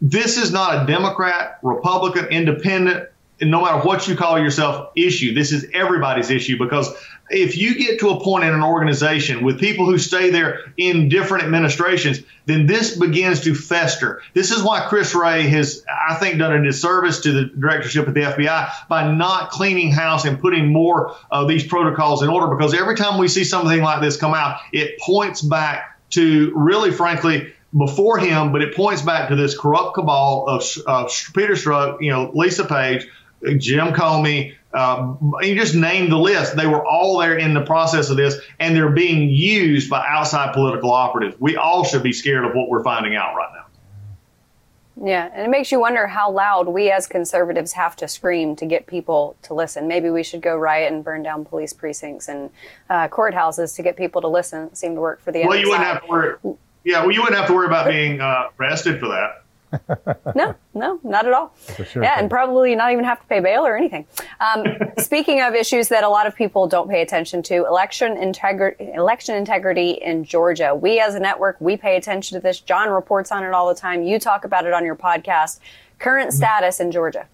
This 0.00 0.36
is 0.36 0.52
not 0.52 0.82
a 0.82 0.86
Democrat, 0.86 1.58
Republican, 1.62 2.26
Independent, 2.26 3.08
no 3.40 3.62
matter 3.62 3.86
what 3.86 4.08
you 4.08 4.16
call 4.16 4.38
yourself, 4.38 4.90
issue. 4.96 5.34
This 5.34 5.52
is 5.52 5.66
everybody's 5.72 6.30
issue 6.30 6.58
because 6.58 6.92
if 7.30 7.56
you 7.56 7.76
get 7.76 8.00
to 8.00 8.10
a 8.10 8.20
point 8.20 8.44
in 8.44 8.54
an 8.54 8.62
organization 8.62 9.44
with 9.44 9.60
people 9.60 9.86
who 9.86 9.98
stay 9.98 10.30
there 10.30 10.72
in 10.76 11.08
different 11.08 11.44
administrations, 11.44 12.20
then 12.46 12.66
this 12.66 12.96
begins 12.96 13.40
to 13.42 13.54
fester. 13.54 14.22
This 14.34 14.50
is 14.50 14.62
why 14.62 14.86
Chris 14.88 15.14
Wray 15.14 15.42
has, 15.48 15.84
I 16.08 16.14
think, 16.14 16.38
done 16.38 16.52
a 16.52 16.62
disservice 16.64 17.20
to 17.20 17.32
the 17.32 17.44
directorship 17.44 18.08
at 18.08 18.14
the 18.14 18.20
FBI 18.22 18.70
by 18.88 19.12
not 19.12 19.50
cleaning 19.50 19.92
house 19.92 20.24
and 20.24 20.40
putting 20.40 20.72
more 20.72 21.14
of 21.30 21.48
these 21.48 21.66
protocols 21.66 22.22
in 22.22 22.28
order. 22.28 22.54
Because 22.54 22.72
every 22.74 22.96
time 22.96 23.18
we 23.18 23.28
see 23.28 23.44
something 23.44 23.82
like 23.82 24.00
this 24.00 24.16
come 24.16 24.34
out, 24.34 24.60
it 24.72 24.98
points 25.00 25.42
back 25.42 25.98
to 26.10 26.52
really, 26.54 26.90
frankly, 26.90 27.52
before 27.76 28.18
him, 28.18 28.52
but 28.52 28.62
it 28.62 28.74
points 28.74 29.02
back 29.02 29.28
to 29.28 29.36
this 29.36 29.58
corrupt 29.58 29.94
cabal 29.94 30.46
of, 30.48 30.62
of 30.86 31.10
Peter 31.34 31.54
Strzok, 31.54 31.98
you 32.00 32.10
know, 32.10 32.30
Lisa 32.34 32.64
Page, 32.64 33.06
Jim 33.58 33.88
Comey, 33.88 34.54
um, 34.72 35.34
you 35.40 35.54
just 35.54 35.74
name 35.74 36.10
the 36.10 36.18
list. 36.18 36.56
They 36.56 36.66
were 36.66 36.84
all 36.84 37.18
there 37.18 37.36
in 37.36 37.54
the 37.54 37.62
process 37.62 38.10
of 38.10 38.16
this, 38.16 38.38
and 38.58 38.76
they're 38.76 38.90
being 38.90 39.30
used 39.30 39.88
by 39.88 40.04
outside 40.06 40.52
political 40.52 40.92
operatives. 40.92 41.36
We 41.40 41.56
all 41.56 41.84
should 41.84 42.02
be 42.02 42.12
scared 42.12 42.44
of 42.44 42.52
what 42.54 42.68
we're 42.68 42.82
finding 42.82 43.16
out 43.16 43.34
right 43.34 43.48
now. 43.54 43.64
Yeah, 45.06 45.30
and 45.32 45.46
it 45.46 45.48
makes 45.48 45.70
you 45.70 45.78
wonder 45.78 46.08
how 46.08 46.32
loud 46.32 46.66
we 46.68 46.90
as 46.90 47.06
conservatives 47.06 47.72
have 47.74 47.94
to 47.96 48.08
scream 48.08 48.56
to 48.56 48.66
get 48.66 48.86
people 48.86 49.36
to 49.42 49.54
listen. 49.54 49.86
Maybe 49.86 50.10
we 50.10 50.24
should 50.24 50.42
go 50.42 50.56
riot 50.56 50.92
and 50.92 51.04
burn 51.04 51.22
down 51.22 51.44
police 51.44 51.72
precincts 51.72 52.28
and 52.28 52.50
uh, 52.90 53.06
courthouses 53.06 53.76
to 53.76 53.82
get 53.82 53.96
people 53.96 54.20
to 54.22 54.28
listen. 54.28 54.64
It 54.64 54.76
seemed 54.76 54.96
to 54.96 55.00
work 55.00 55.20
for 55.20 55.30
the 55.30 55.46
well, 55.46 55.56
you 55.56 55.68
wouldn't 55.68 55.86
have 55.86 56.02
to 56.02 56.08
worry. 56.08 56.36
Yeah, 56.84 57.00
well, 57.00 57.10
you 57.10 57.20
wouldn't 57.20 57.38
have 57.38 57.48
to 57.48 57.54
worry 57.54 57.66
about 57.66 57.86
being 57.86 58.20
uh, 58.20 58.48
arrested 58.58 59.00
for 59.00 59.08
that 59.08 59.44
no, 60.34 60.54
no, 60.74 61.00
not 61.02 61.26
at 61.26 61.32
all. 61.32 61.54
Sure 61.76 62.02
yeah, 62.02 62.14
thing. 62.14 62.22
and 62.22 62.30
probably 62.30 62.74
not 62.74 62.92
even 62.92 63.04
have 63.04 63.20
to 63.20 63.26
pay 63.26 63.40
bail 63.40 63.66
or 63.66 63.76
anything. 63.76 64.06
Um, 64.40 64.64
speaking 64.98 65.40
of 65.40 65.54
issues 65.54 65.88
that 65.88 66.04
a 66.04 66.08
lot 66.08 66.26
of 66.26 66.34
people 66.34 66.66
don't 66.66 66.88
pay 66.88 67.02
attention 67.02 67.42
to, 67.44 67.66
election 67.66 68.16
integrity, 68.16 68.92
election 68.92 69.34
integrity 69.34 69.90
in 69.90 70.24
Georgia. 70.24 70.74
We 70.74 71.00
as 71.00 71.14
a 71.14 71.20
network, 71.20 71.60
we 71.60 71.76
pay 71.76 71.96
attention 71.96 72.36
to 72.36 72.42
this. 72.42 72.60
John 72.60 72.88
reports 72.90 73.30
on 73.30 73.44
it 73.44 73.52
all 73.52 73.68
the 73.68 73.78
time. 73.78 74.02
You 74.02 74.18
talk 74.18 74.44
about 74.44 74.66
it 74.66 74.72
on 74.72 74.84
your 74.84 74.96
podcast. 74.96 75.60
Current 75.98 76.32
status 76.32 76.80
in 76.80 76.90
Georgia 76.90 77.26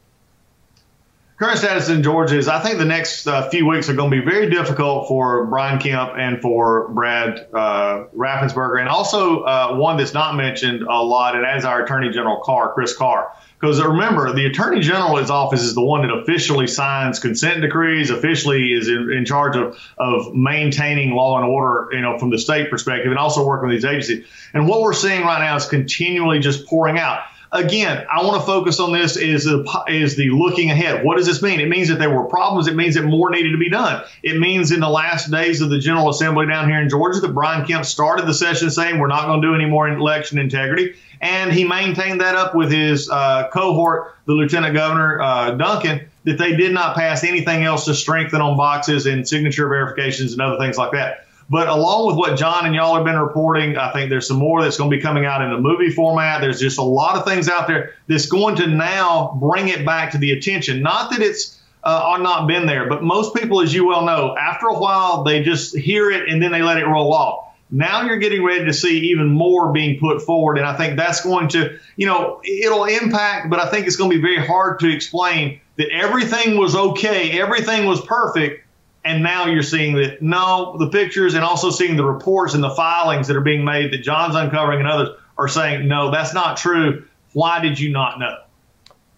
current 1.37 1.59
status 1.59 1.89
in 1.89 2.03
Georgia 2.03 2.39
is 2.39 2.49
I 2.49 2.61
think 2.61 2.79
the 2.79 2.85
next 2.85 3.27
uh, 3.27 3.49
few 3.51 3.67
weeks 3.67 3.89
are 3.89 3.95
going 3.95 4.11
to 4.11 4.21
be 4.21 4.25
very 4.25 4.49
difficult 4.51 5.09
for 5.09 5.47
Brian 5.47 5.79
Kemp 5.79 6.13
and 6.17 6.41
for 6.41 6.89
Brad 6.89 7.47
uh, 7.53 8.05
Raffensperger, 8.17 8.81
and 8.81 8.89
also 8.89 9.43
uh, 9.43 9.77
one 9.77 9.97
that's 9.97 10.15
not 10.15 10.37
mentioned 10.37 10.83
a 10.83 11.03
lot, 11.03 11.35
and 11.35 11.45
that 11.45 11.57
is 11.57 11.65
our 11.65 11.85
Attorney 11.85 12.11
General 12.11 12.41
Carr, 12.45 12.73
Chris 12.73 12.97
Carr. 12.97 13.33
Because 13.61 13.83
remember, 13.83 14.31
the 14.35 14.45
Attorney 14.45 14.81
General's 14.81 15.31
office 15.31 15.63
is 15.63 15.75
the 15.75 15.81
one 15.81 16.03
that 16.03 16.13
officially 16.13 16.67
signs 16.67 17.19
consent 17.19 17.63
decrees, 17.63 18.11
officially 18.11 18.75
is 18.75 18.89
in, 18.89 19.11
in 19.11 19.25
charge 19.25 19.57
of, 19.57 19.79
of 19.97 20.35
maintaining 20.35 21.15
law 21.15 21.39
and 21.39 21.49
order, 21.49 21.89
you 21.93 22.03
know, 22.03 22.19
from 22.19 22.29
the 22.29 22.39
state 22.39 22.69
perspective, 22.69 23.11
and 23.11 23.19
also 23.19 23.47
working 23.47 23.69
with 23.69 23.77
these 23.77 23.85
agencies. 23.87 24.27
And 24.53 24.69
what 24.69 24.83
we're 24.83 24.93
seeing 24.93 25.23
right 25.23 25.39
now 25.39 25.57
is 25.57 25.67
continually 25.67 26.41
just 26.41 26.67
pouring 26.67 26.99
out 26.99 27.23
again, 27.55 28.05
I 28.11 28.23
want 28.25 28.41
to 28.41 28.47
focus 28.47 28.81
on 28.81 28.93
this 28.93 29.17
is 29.17 29.45
the, 29.45 29.85
is 29.89 30.17
the 30.17 30.31
looking 30.31 30.71
ahead. 30.71 31.05
What 31.05 31.17
does 31.17 31.27
this 31.27 31.41
mean? 31.41 31.61
It 31.61 31.69
means 31.69 31.89
that 31.89 31.99
there 31.99 32.11
were 32.11 32.25
problems. 32.25 32.67
It 32.67 32.75
means 32.75 32.97
that 32.97 33.05
more 33.05 33.31
needed 33.31 33.53
to 33.53 33.59
be 33.59 33.71
done. 33.71 34.05
It 34.23 34.39
means 34.39 34.73
in 34.73 34.81
the 34.81 34.89
last 34.89 35.31
days 35.31 35.61
of 35.61 35.71
the 35.71 35.79
General 35.79 36.11
Assembly 36.11 36.47
down 36.47 36.69
here 36.69 36.81
in 36.81 36.89
Georgia 36.89 37.21
that 37.21 37.33
Brian 37.33 37.65
Kemp 37.65 37.85
started 37.85 38.27
the 38.27 38.35
session 38.35 38.71
saying 38.71 38.99
we're 38.99 39.07
not 39.07 39.27
going 39.27 39.41
to 39.41 39.49
do 39.49 39.55
any 39.55 39.67
more 39.67 39.89
election 39.89 40.39
integrity. 40.39 40.95
And 41.21 41.53
he 41.53 41.65
maintained 41.65 42.21
that 42.21 42.35
up 42.35 42.55
with 42.55 42.71
his 42.71 43.09
uh, 43.09 43.49
cohort, 43.49 44.17
the 44.27 44.33
Lieutenant 44.33 44.75
Governor 44.75 45.23
uh, 45.23 45.51
Duncan, 45.53 46.11
that 46.25 46.39
they 46.39 46.57
did 46.57 46.75
not 46.75 46.97
pass 46.97 47.23
anything 47.23 47.63
else 47.63 47.85
to 47.85 47.95
strengthen 47.95 48.41
on 48.41 48.57
boxes 48.57 49.07
and 49.07 49.27
signature 49.27 49.69
verifications 49.69 50.33
and 50.33 50.43
other 50.43 50.59
things 50.59 50.77
like 50.77 50.93
that. 50.93 51.27
But 51.51 51.69
along 51.69 52.07
with 52.07 52.17
what 52.17 52.39
John 52.39 52.65
and 52.65 52.75
y'all 52.75 52.95
have 52.95 53.05
been 53.05 53.19
reporting, 53.19 53.77
I 53.77 53.93
think 53.93 54.09
there's 54.09 54.27
some 54.27 54.39
more 54.39 54.63
that's 54.63 54.77
going 54.77 54.91
to 54.91 54.97
be 54.97 55.03
coming 55.03 55.27
out 55.27 55.43
in 55.43 55.51
the 55.51 55.59
movie 55.59 55.91
format. 55.91 56.41
There's 56.41 56.61
just 56.61 56.79
a 56.79 56.83
lot 56.83 57.17
of 57.17 57.25
things 57.25 57.49
out 57.49 57.67
there 57.67 57.95
that's 58.07 58.27
going 58.27 58.57
to 58.57 58.67
now 58.67 59.37
bring 59.41 59.69
it 59.69 59.85
back 59.85 60.13
to 60.13 60.19
the 60.19 60.33
attention. 60.33 60.81
Not 60.83 61.11
that 61.11 61.21
it's 61.21 61.61
uh, 61.83 62.19
not 62.21 62.47
been 62.47 62.67
there, 62.67 62.89
but 62.89 63.03
most 63.03 63.35
people, 63.35 63.61
as 63.61 63.75
you 63.75 63.87
well 63.87 64.07
know, 64.07 64.35
after 64.37 64.67
a 64.67 64.79
while 64.79 65.23
they 65.23 65.43
just 65.43 65.77
hear 65.77 66.11
it 66.11 66.29
and 66.29 66.43
then 66.43 66.51
they 66.51 66.63
let 66.63 66.79
it 66.79 66.87
roll 66.87 67.13
off. 67.13 67.51
Now 67.71 68.03
you're 68.03 68.19
getting 68.19 68.45
ready 68.45 68.65
to 68.65 68.73
see 68.73 69.11
even 69.11 69.29
more 69.29 69.73
being 69.73 69.99
put 69.99 70.23
forward, 70.23 70.59
and 70.59 70.67
I 70.67 70.77
think 70.77 70.97
that's 70.97 71.23
going 71.23 71.49
to, 71.49 71.79
you 71.97 72.07
know, 72.07 72.41
it'll 72.45 72.85
impact, 72.85 73.51
but 73.51 73.59
I 73.59 73.69
think 73.69 73.87
it's 73.87 73.97
going 73.97 74.11
to 74.11 74.17
be 74.17 74.23
very 74.23 74.45
hard 74.45 74.81
to 74.81 74.89
explain 74.89 75.61
that 75.77 75.91
everything 75.91 76.57
was 76.57 76.77
okay, 76.77 77.39
everything 77.41 77.87
was 77.87 78.01
perfect 78.03 78.64
and 79.05 79.23
now 79.23 79.47
you're 79.47 79.63
seeing 79.63 79.95
that 79.97 80.23
no, 80.23 80.77
the 80.79 80.89
pictures 80.89 81.35
and 81.35 81.45
also 81.45 81.71
seeing 81.71 81.97
the 81.97 82.05
reports 82.05 82.55
and 82.55 82.63
the 82.63 82.71
filings 82.71 83.29
that 83.29 83.37
are 83.37 83.43
being 83.43 83.65
made 83.65 83.93
that 83.93 83.99
John's 83.99 84.35
uncovering 84.35 84.81
and 84.81 84.89
others 84.89 85.11
are 85.37 85.49
saying, 85.49 85.87
no, 85.87 86.11
that's 86.11 86.33
not 86.33 86.57
true. 86.57 87.05
Why 87.33 87.61
did 87.61 87.79
you 87.79 87.91
not 87.91 88.19
know? 88.19 88.39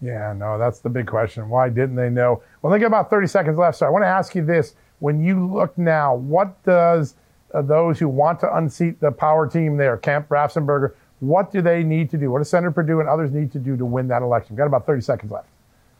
Yeah, 0.01 0.33
no, 0.33 0.57
that's 0.57 0.79
the 0.79 0.89
big 0.89 1.07
question. 1.07 1.49
Why 1.49 1.69
didn't 1.69 1.95
they 1.95 2.09
know? 2.09 2.41
Well, 2.61 2.71
they 2.71 2.79
got 2.79 2.87
about 2.87 3.09
30 3.09 3.27
seconds 3.27 3.57
left. 3.57 3.77
So 3.77 3.85
I 3.85 3.89
want 3.89 4.03
to 4.03 4.07
ask 4.07 4.35
you 4.35 4.45
this. 4.45 4.75
When 4.99 5.23
you 5.23 5.47
look 5.47 5.77
now, 5.77 6.15
what 6.15 6.61
does 6.63 7.15
uh, 7.53 7.61
those 7.61 7.99
who 7.99 8.09
want 8.09 8.39
to 8.41 8.55
unseat 8.57 8.99
the 8.99 9.11
power 9.11 9.47
team 9.47 9.77
there, 9.77 9.95
Kemp 9.97 10.27
Raffensperger, 10.29 10.93
what 11.19 11.51
do 11.51 11.61
they 11.61 11.83
need 11.83 12.09
to 12.11 12.17
do? 12.17 12.31
What 12.31 12.39
does 12.39 12.49
Senator 12.49 12.71
Perdue 12.71 12.99
and 12.99 13.07
others 13.07 13.31
need 13.31 13.51
to 13.53 13.59
do 13.59 13.77
to 13.77 13.85
win 13.85 14.07
that 14.09 14.21
election? 14.21 14.55
We've 14.55 14.57
got 14.57 14.67
about 14.67 14.85
30 14.85 15.01
seconds 15.01 15.31
left. 15.31 15.47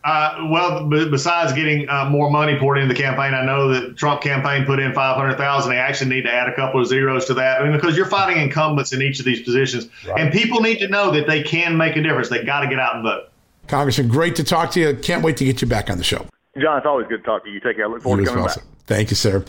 Uh, 0.03 0.47
well, 0.49 0.87
b- 0.87 1.09
besides 1.09 1.51
getting 1.51 1.89
uh, 1.89 2.09
more 2.09 2.31
money 2.31 2.57
poured 2.57 2.77
into 2.77 2.93
the 2.93 2.99
campaign, 2.99 3.33
I 3.33 3.43
know 3.45 3.69
that 3.73 3.97
Trump 3.97 4.21
campaign 4.21 4.65
put 4.65 4.79
in 4.79 4.93
five 4.93 5.17
hundred 5.17 5.37
thousand. 5.37 5.71
They 5.71 5.79
actually 5.79 6.11
need 6.11 6.21
to 6.23 6.31
add 6.31 6.47
a 6.47 6.55
couple 6.55 6.79
of 6.79 6.87
zeros 6.87 7.25
to 7.25 7.33
that. 7.33 7.59
I 7.59 7.63
mean, 7.63 7.73
because 7.73 7.97
you're 7.97 8.05
fighting 8.05 8.41
incumbents 8.41 8.93
in 8.93 9.01
each 9.01 9.19
of 9.19 9.25
these 9.25 9.41
positions, 9.41 9.89
right. 10.07 10.19
and 10.19 10.31
people 10.31 10.61
need 10.61 10.79
to 10.79 10.87
know 10.87 11.11
that 11.11 11.27
they 11.27 11.43
can 11.43 11.75
make 11.75 11.95
a 11.97 12.01
difference. 12.01 12.29
They 12.29 12.43
got 12.43 12.61
to 12.61 12.67
get 12.67 12.79
out 12.79 12.95
and 12.95 13.03
vote. 13.03 13.29
Congressman, 13.67 14.07
great 14.07 14.35
to 14.37 14.43
talk 14.43 14.71
to 14.71 14.79
you. 14.79 14.95
Can't 14.95 15.23
wait 15.23 15.35
to 15.37 15.45
get 15.45 15.61
you 15.61 15.67
back 15.67 15.89
on 15.89 15.97
the 15.97 16.03
show. 16.03 16.25
John, 16.57 16.77
it's 16.77 16.87
always 16.87 17.07
good 17.07 17.17
to 17.17 17.23
talk 17.23 17.43
to 17.43 17.49
you. 17.49 17.59
Take 17.59 17.75
care. 17.75 17.85
I 17.85 17.89
look 17.89 18.01
forward 18.01 18.19
you 18.19 18.25
to 18.25 18.31
coming 18.31 18.45
well, 18.45 18.55
back. 18.55 18.63
Thank 18.85 19.09
you, 19.09 19.15
sir. 19.15 19.43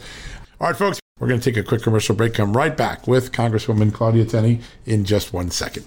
All 0.61 0.67
right, 0.67 0.77
folks, 0.77 0.99
we're 1.21 1.29
going 1.29 1.41
to 1.41 1.53
take 1.53 1.57
a 1.57 1.67
quick 1.67 1.83
commercial 1.83 2.17
break. 2.17 2.35
Come 2.35 2.57
right 2.57 2.77
back 2.77 3.07
with 3.07 3.31
Congresswoman 3.31 3.93
Claudia 3.95 4.25
Tenney 4.25 4.61
in 4.85 5.05
just 5.05 5.33
one 5.33 5.51
second. 5.51 5.87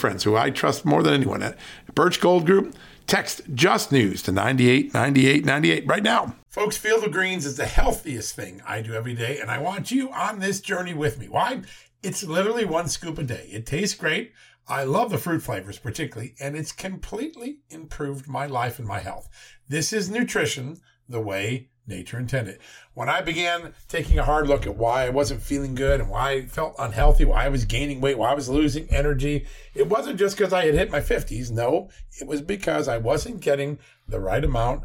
friends 0.00 0.24
who 0.24 0.34
I 0.36 0.50
trust 0.50 0.84
more 0.84 1.02
than 1.02 1.14
anyone 1.14 1.42
at 1.42 1.56
Birch 1.94 2.20
Gold 2.20 2.46
Group. 2.46 2.74
Text 3.06 3.42
Just 3.54 3.90
News 3.90 4.22
to 4.22 4.32
989898 4.32 5.86
right 5.86 6.02
now. 6.02 6.36
Folks, 6.48 6.76
Field 6.76 7.04
of 7.04 7.12
Greens 7.12 7.44
is 7.44 7.56
the 7.56 7.66
healthiest 7.66 8.34
thing 8.34 8.62
I 8.66 8.80
do 8.80 8.94
every 8.94 9.14
day, 9.14 9.38
and 9.40 9.50
I 9.50 9.58
want 9.58 9.90
you 9.90 10.10
on 10.12 10.38
this 10.38 10.60
journey 10.60 10.94
with 10.94 11.18
me. 11.18 11.28
Why? 11.28 11.62
It's 12.02 12.22
literally 12.22 12.64
one 12.64 12.88
scoop 12.88 13.18
a 13.18 13.22
day. 13.24 13.48
It 13.50 13.66
tastes 13.66 13.96
great. 13.96 14.32
I 14.68 14.84
love 14.84 15.10
the 15.10 15.18
fruit 15.18 15.42
flavors 15.42 15.78
particularly, 15.78 16.34
and 16.40 16.56
it's 16.56 16.72
completely 16.72 17.58
improved 17.68 18.28
my 18.28 18.46
life 18.46 18.78
and 18.78 18.86
my 18.86 19.00
health. 19.00 19.28
This 19.68 19.92
is 19.92 20.08
nutrition 20.08 20.80
the 21.08 21.20
way 21.20 21.68
nature 21.90 22.18
intended. 22.18 22.58
When 22.94 23.10
I 23.10 23.20
began 23.20 23.74
taking 23.88 24.18
a 24.18 24.24
hard 24.24 24.48
look 24.48 24.66
at 24.66 24.76
why 24.76 25.04
I 25.04 25.10
wasn't 25.10 25.42
feeling 25.42 25.74
good 25.74 26.00
and 26.00 26.08
why 26.08 26.30
I 26.30 26.46
felt 26.46 26.74
unhealthy, 26.78 27.26
why 27.26 27.44
I 27.44 27.48
was 27.48 27.66
gaining 27.66 28.00
weight, 28.00 28.16
why 28.16 28.30
I 28.30 28.34
was 28.34 28.48
losing 28.48 28.88
energy, 28.90 29.46
it 29.74 29.88
wasn't 29.88 30.18
just 30.18 30.38
because 30.38 30.54
I 30.54 30.64
had 30.64 30.74
hit 30.74 30.90
my 30.90 31.00
50s. 31.00 31.50
No, 31.50 31.90
it 32.18 32.26
was 32.26 32.40
because 32.40 32.88
I 32.88 32.96
wasn't 32.96 33.40
getting 33.40 33.78
the 34.08 34.20
right 34.20 34.44
amount 34.44 34.84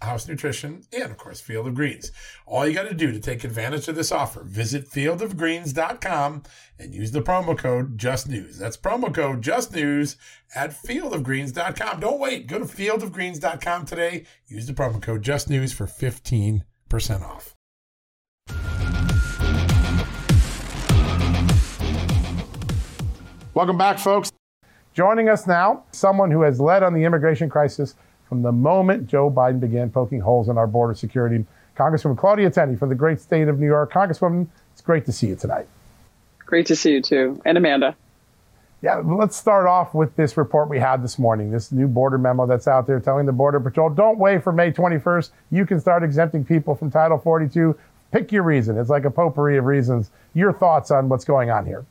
House 0.00 0.28
Nutrition, 0.28 0.82
and 0.92 1.10
of 1.10 1.16
course, 1.16 1.40
Field 1.40 1.66
of 1.66 1.74
Greens. 1.74 2.12
All 2.46 2.66
you 2.66 2.74
got 2.74 2.88
to 2.88 2.94
do 2.94 3.10
to 3.12 3.18
take 3.18 3.44
advantage 3.44 3.88
of 3.88 3.96
this 3.96 4.12
offer, 4.12 4.44
visit 4.44 4.88
fieldofgreens.com 4.88 6.42
and 6.78 6.94
use 6.94 7.10
the 7.10 7.22
promo 7.22 7.58
code 7.58 7.98
JustNews. 7.98 8.58
That's 8.58 8.76
promo 8.76 9.12
code 9.12 9.42
JustNews 9.42 10.16
at 10.54 10.70
fieldofgreens.com. 10.70 12.00
Don't 12.00 12.20
wait. 12.20 12.46
Go 12.46 12.58
to 12.58 12.64
fieldofgreens.com 12.64 13.86
today. 13.86 14.24
Use 14.46 14.66
the 14.66 14.72
promo 14.72 15.02
code 15.02 15.22
JustNews 15.22 15.74
for 15.74 15.86
15% 15.86 16.62
off. 17.22 17.54
Welcome 23.54 23.76
back, 23.76 23.98
folks. 23.98 24.30
Joining 24.94 25.28
us 25.28 25.46
now, 25.46 25.84
someone 25.90 26.30
who 26.30 26.42
has 26.42 26.60
led 26.60 26.82
on 26.82 26.94
the 26.94 27.04
immigration 27.04 27.48
crisis 27.48 27.96
from 28.28 28.42
the 28.42 28.52
moment 28.52 29.06
Joe 29.06 29.30
Biden 29.30 29.60
began 29.60 29.90
poking 29.90 30.20
holes 30.20 30.48
in 30.48 30.58
our 30.58 30.66
border 30.66 30.94
security. 30.94 31.44
Congresswoman 31.76 32.18
Claudia 32.18 32.50
Tenney 32.50 32.76
from 32.76 32.88
the 32.88 32.94
great 32.94 33.20
state 33.20 33.48
of 33.48 33.58
New 33.58 33.66
York. 33.66 33.92
Congresswoman, 33.92 34.48
it's 34.72 34.82
great 34.82 35.06
to 35.06 35.12
see 35.12 35.28
you 35.28 35.36
tonight. 35.36 35.66
Great 36.38 36.66
to 36.66 36.76
see 36.76 36.92
you 36.92 37.02
too. 37.02 37.40
And 37.44 37.56
Amanda. 37.56 37.96
Yeah, 38.80 39.02
let's 39.04 39.36
start 39.36 39.66
off 39.66 39.92
with 39.92 40.14
this 40.14 40.36
report 40.36 40.68
we 40.68 40.78
had 40.78 41.02
this 41.02 41.18
morning, 41.18 41.50
this 41.50 41.72
new 41.72 41.88
border 41.88 42.16
memo 42.16 42.46
that's 42.46 42.68
out 42.68 42.86
there 42.86 43.00
telling 43.00 43.26
the 43.26 43.32
Border 43.32 43.58
Patrol, 43.58 43.90
don't 43.90 44.18
wait 44.18 44.44
for 44.44 44.52
May 44.52 44.70
21st. 44.70 45.30
You 45.50 45.66
can 45.66 45.80
start 45.80 46.04
exempting 46.04 46.44
people 46.44 46.76
from 46.76 46.88
Title 46.88 47.18
42. 47.18 47.76
Pick 48.12 48.30
your 48.30 48.44
reason. 48.44 48.78
It's 48.78 48.88
like 48.88 49.04
a 49.04 49.10
potpourri 49.10 49.58
of 49.58 49.64
reasons. 49.64 50.10
Your 50.32 50.52
thoughts 50.52 50.92
on 50.92 51.08
what's 51.08 51.24
going 51.24 51.50
on 51.50 51.66
here? 51.66 51.84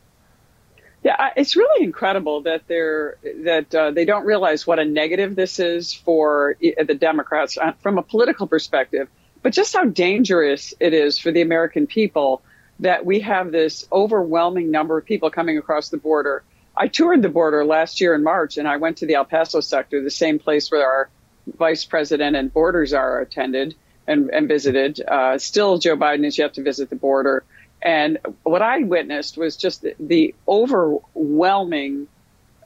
Yeah, 1.03 1.29
it's 1.35 1.55
really 1.55 1.85
incredible 1.85 2.41
that 2.41 2.67
they're 2.67 3.17
that 3.43 3.73
uh, 3.73 3.91
they 3.91 4.03
don't 4.03 4.25
realize 4.25 4.65
what 4.65 4.79
a 4.79 4.85
negative 4.85 5.35
this 5.35 5.59
is 5.59 5.93
for 5.93 6.57
the 6.59 6.95
Democrats 6.95 7.57
uh, 7.57 7.73
from 7.79 7.97
a 7.97 8.03
political 8.03 8.47
perspective, 8.47 9.07
but 9.43 9.53
just 9.53 9.75
how 9.75 9.85
dangerous 9.85 10.73
it 10.79 10.93
is 10.93 11.19
for 11.19 11.31
the 11.31 11.41
American 11.41 11.87
people 11.87 12.41
that 12.79 13.05
we 13.05 13.21
have 13.21 13.51
this 13.51 13.87
overwhelming 13.91 14.71
number 14.71 14.97
of 14.97 15.05
people 15.05 15.29
coming 15.29 15.57
across 15.57 15.89
the 15.89 15.97
border. 15.97 16.43
I 16.75 16.87
toured 16.87 17.21
the 17.21 17.29
border 17.29 17.65
last 17.65 18.01
year 18.01 18.13
in 18.13 18.23
March, 18.23 18.57
and 18.57 18.67
I 18.67 18.77
went 18.77 18.97
to 18.97 19.07
the 19.07 19.15
El 19.15 19.25
Paso 19.25 19.61
sector, 19.61 20.03
the 20.03 20.11
same 20.11 20.39
place 20.39 20.69
where 20.71 20.85
our 20.85 21.09
vice 21.57 21.85
president 21.85 22.35
and 22.35 22.53
borders 22.53 22.93
are 22.93 23.19
attended 23.19 23.75
and, 24.05 24.29
and 24.29 24.47
visited. 24.47 25.01
Uh, 25.01 25.37
still, 25.37 25.77
Joe 25.77 25.95
Biden 25.97 26.25
is 26.25 26.37
yet 26.37 26.53
to 26.55 26.63
visit 26.63 26.89
the 26.89 26.95
border. 26.95 27.43
And 27.87 28.17
what 28.43 28.61
I 28.61 28.79
witnessed 28.79 29.37
was 29.37 29.55
just 29.55 29.85
the 29.97 30.35
overwhelming 30.45 32.09